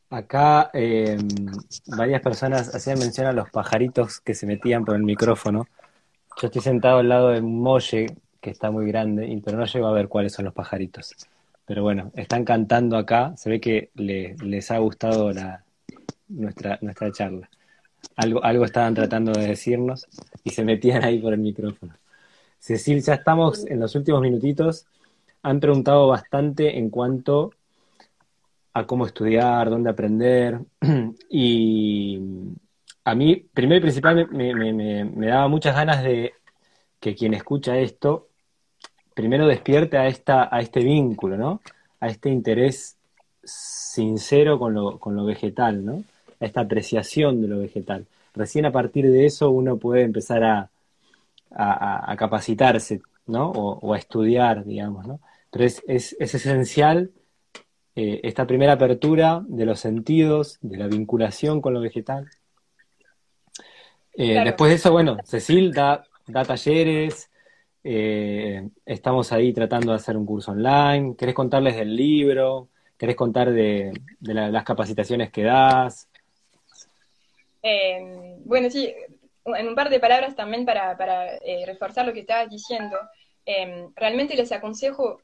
[0.09, 1.29] Acá em,
[1.87, 5.67] varias personas hacían mención a los pajaritos que se metían por el micrófono.
[6.41, 8.07] Yo estoy sentado al lado de un molle
[8.41, 11.15] que está muy grande, pero no llego a ver cuáles son los pajaritos.
[11.67, 15.65] Pero bueno, están cantando acá, se ve que les ha gustado la,
[16.29, 17.51] nuestra, nuestra charla.
[18.17, 20.07] Algo, algo estaban tratando de decirnos
[20.45, 21.95] y se metían ahí por el micrófono.
[22.59, 24.87] Cecil, ya estamos en los últimos minutitos.
[25.43, 27.51] Han preguntado bastante en cuanto
[28.73, 30.61] a cómo estudiar, dónde aprender.
[31.29, 32.21] Y
[33.05, 36.33] a mí, primero y principal, me, me, me daba muchas ganas de
[37.01, 38.29] que quien escucha esto
[39.17, 41.63] primero despierte a, esta, a este vínculo, ¿no?
[42.01, 42.97] A este interés
[43.43, 46.05] sincero con lo, con lo vegetal, ¿no?
[46.39, 48.05] A esta apreciación de lo vegetal.
[48.35, 50.69] Recién a partir de eso uno puede empezar a,
[51.51, 53.51] a, capacitarse, ¿no?
[53.53, 55.19] O, a estudiar, digamos, ¿no?
[55.51, 57.11] Pero es, es, esencial
[57.95, 62.29] eh, esta primera apertura de los sentidos, de la vinculación con lo vegetal.
[64.13, 67.31] Eh, después de eso, bueno, Cecil da, da talleres,
[67.89, 71.15] eh, estamos ahí tratando de hacer un curso online.
[71.17, 72.69] ¿Querés contarles del libro?
[72.99, 76.09] ¿Querés contar de, las capacitaciones que das?
[77.63, 78.93] Eh, bueno, sí,
[79.45, 82.97] en un par de palabras también para, eh, reforzar lo que estabas diciendo.
[83.95, 85.21] realmente les aconsejo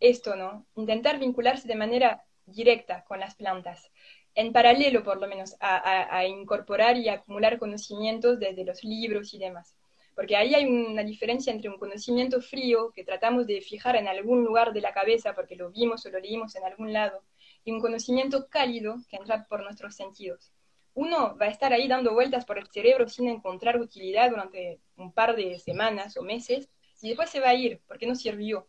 [0.00, 0.64] esto, ¿no?
[0.76, 3.90] Intentar vincularse de manera directa con las plantas,
[4.34, 9.76] en paralelo por lo menos a incorporar y acumular conocimientos desde los libros y demás
[10.14, 14.44] porque ahí hay una diferencia entre un conocimiento frío que tratamos de fijar en algún
[14.44, 17.22] lugar de la cabeza porque lo vimos o lo leímos en algún lado,
[17.64, 20.52] y un conocimiento cálido que entra por nuestros sentidos.
[20.94, 25.12] Uno va a estar ahí dando vueltas por el cerebro sin encontrar utilidad durante un
[25.12, 26.68] par de semanas o meses,
[27.00, 28.68] y después se va a ir porque no sirvió.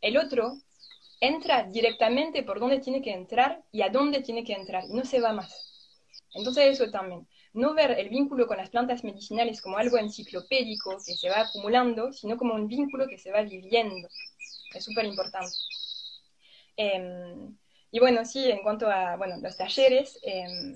[0.00, 0.52] El otro
[1.20, 5.04] entra directamente por donde tiene que entrar y a dónde tiene que entrar, y no
[5.04, 6.08] se va más.
[6.34, 11.16] Entonces eso también no ver el vínculo con las plantas medicinales como algo enciclopédico que
[11.16, 14.08] se va acumulando, sino como un vínculo que se va viviendo.
[14.74, 15.54] Es súper importante.
[16.76, 17.56] Em,
[17.90, 20.74] y bueno, sí, en cuanto a bueno, los talleres, em,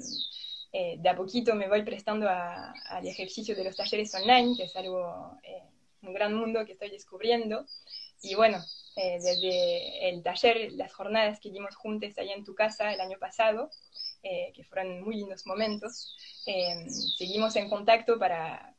[0.73, 4.77] eh, de a poquito me voy prestando al ejercicio de los talleres online, que es
[4.77, 5.63] algo, eh,
[6.03, 7.65] un gran mundo que estoy descubriendo.
[8.23, 8.59] Y bueno,
[8.97, 13.19] eh, desde el taller, las jornadas que dimos juntos ahí en tu casa el año
[13.19, 13.71] pasado,
[14.29, 16.17] eh, que fueron muy lindos momentos.
[16.47, 18.75] Eh, seguimos en contacto para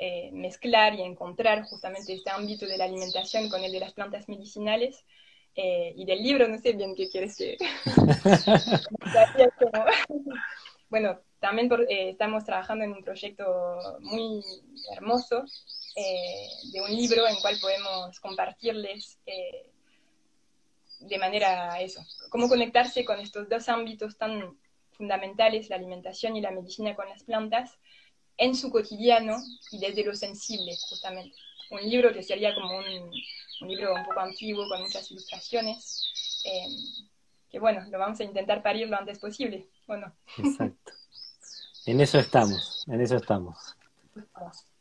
[0.00, 4.28] eh, mezclar y encontrar justamente este ámbito de la alimentación con el de las plantas
[4.28, 5.04] medicinales.
[5.54, 7.56] y del libro, no sé bien qué quieres que...
[10.90, 13.44] bueno, también estamos trabajando en un proyecto
[14.00, 14.42] muy
[14.92, 15.44] hermoso
[16.72, 19.20] de un libro en cual podemos compartirles
[20.98, 24.58] de manera eso, cómo conectarse con estos dos ámbitos tan
[25.00, 27.78] fundamentales, la alimentación y la medicina con las plantas,
[28.36, 29.38] en su cotidiano
[29.72, 31.34] y desde lo sensible, justamente.
[31.70, 36.04] Un libro que sería como un, libro un poco antiguo, con muchas ilustraciones,
[36.44, 36.68] eh,
[37.50, 40.12] que bueno, lo vamos a intentar parir lo antes posible, ¿o no?
[40.36, 40.92] Exacto.
[41.86, 43.56] En eso estamos, en eso estamos.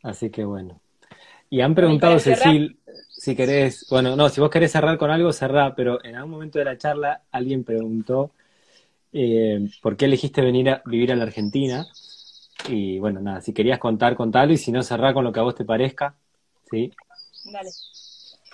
[0.03, 0.81] Así que bueno.
[1.49, 5.75] Y han preguntado, Cecil, si querés, bueno, no, si vos querés cerrar con algo, cerrá,
[5.75, 8.31] pero en algún momento de la charla alguien preguntó
[9.13, 11.87] eh, por qué elegiste venir a vivir a la Argentina.
[12.67, 15.43] Y bueno, nada, si querías contar, contalo, y si no, cerrá con lo que a
[15.43, 16.15] vos te parezca.
[16.69, 16.91] ¿sí?
[17.45, 17.69] Dale.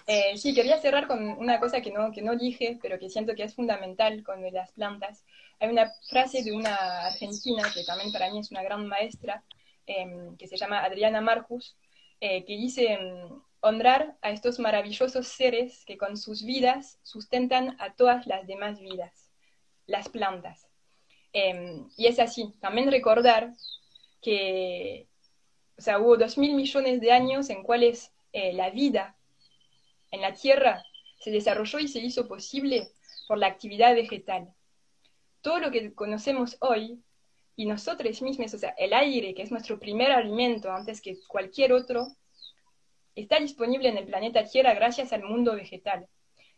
[0.07, 3.33] Eh, sí, quería cerrar con una cosa que no, que no dije, pero que siento
[3.33, 5.25] que es fundamental con las plantas.
[5.59, 6.75] Hay una frase de una
[7.07, 9.43] argentina, que también para mí es una gran maestra,
[9.87, 11.75] em, que se llama Adriana Marcus,
[12.21, 17.95] eh, que dice, em, honrar a estos maravillosos seres que con sus vidas sustentan a
[17.95, 19.24] todas las demás vidas,
[19.87, 20.67] las plantas.
[21.33, 23.53] Em, y es así, también recordar
[24.21, 25.07] que
[25.77, 29.17] o sea, hubo dos mil millones de años en cuales eh, la vida
[30.11, 30.83] en la Tierra
[31.19, 32.91] se desarrolló y se hizo posible
[33.27, 34.53] por la actividad vegetal.
[35.41, 37.03] Todo lo que conocemos hoy
[37.57, 41.73] y nosotros mismos, o sea, el aire, que es nuestro primer alimento antes que cualquier
[41.73, 42.07] otro,
[43.15, 46.07] está disponible en el planeta Tierra gracias al mundo vegetal.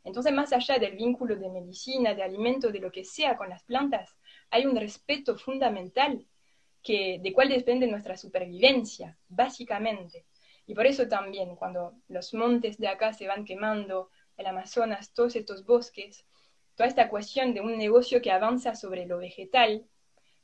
[0.08, 3.64] Entonces, más allá del vínculo de medicina, de alimento, de lo que sea con las
[3.64, 4.18] plantas,
[4.50, 6.26] hay un respeto fundamental
[6.82, 10.26] que, de cuál depende nuestra supervivencia, básicamente.
[10.66, 15.36] Y por eso también, cuando los montes de acá se van quemando, el Amazonas, todos
[15.36, 16.26] estos bosques,
[16.76, 19.86] toda esta cuestión de un negocio que avanza sobre lo vegetal,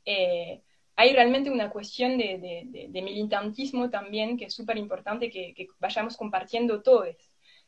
[0.03, 0.61] eh,
[0.95, 7.15] hay realmente una cuestión de, militantismo también que es súper importante que, vayamos compartiendo todos.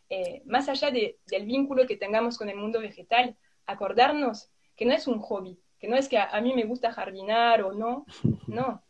[0.10, 3.36] Eh, más allá del vínculo que tengamos con el mundo vegetal,
[3.66, 7.64] acordarnos que no es un hobby, que no es que a, mí me gusta jardinar
[7.64, 8.06] o no,
[8.48, 8.84] no,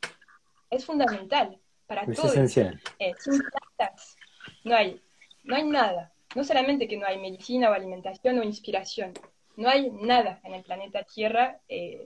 [0.69, 2.31] es fundamental para es todos.
[2.31, 2.81] esencial.
[2.99, 4.17] Eh, sin plantas
[4.63, 5.01] no hay,
[5.43, 6.11] no hay nada.
[6.35, 9.13] No solamente que no hay medicina o alimentación o inspiración,
[9.55, 12.05] no hay nada en el planeta Tierra eh,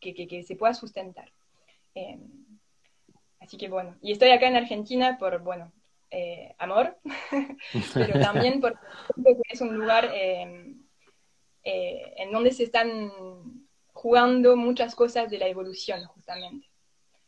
[0.00, 1.30] que, se pueda sustentar.
[3.38, 5.72] Así que bueno, y estoy acá en Argentina por, bueno,
[6.58, 6.98] amor,
[7.94, 8.78] pero también porque
[9.48, 10.82] es un lugar en
[12.32, 13.10] donde se están
[13.92, 16.68] jugando muchas cosas de la evolución, justamente.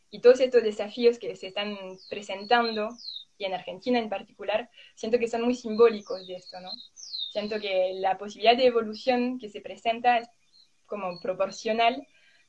[0.09, 1.77] Y todos estos desafíos que se están
[2.09, 2.89] presentando,
[3.37, 6.71] y en Argentina en particular, siento que son muy simbólicos de esto, ¿no?
[6.93, 10.29] Siento que la posibilidad de evolución que se presenta es
[10.85, 12.07] como proporcional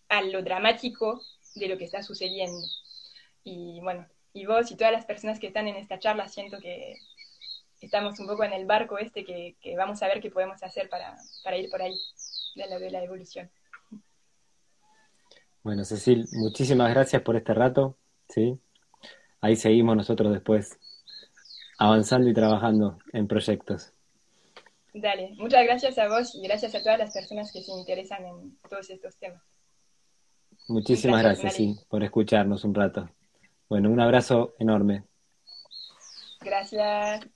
[0.09, 1.23] a lo dramático
[1.55, 2.67] de lo que está sucediendo.
[3.43, 4.07] Y bueno,
[4.37, 6.99] y vos y todas las personas que están en esta charla, siento que
[7.81, 11.17] estamos un poco en el barco este que, vamos a ver qué podemos hacer para,
[11.57, 11.95] ir por ahí
[12.55, 13.51] de la, de la evolución.
[15.63, 17.97] Bueno, Cecil, muchísimas gracias por este rato,
[18.29, 18.61] ¿sí?
[19.41, 20.79] Ahí seguimos nosotros después
[21.79, 23.93] avanzando y trabajando en proyectos.
[24.93, 28.59] Dale, muchas gracias a vos y gracias a todas las personas que se interesan en
[28.69, 29.43] todos estos temas.
[30.69, 33.09] Muchísimas gracias, sí, por escucharnos un rato.
[33.69, 35.05] Bueno, un abrazo enorme.
[36.41, 37.27] Gracias.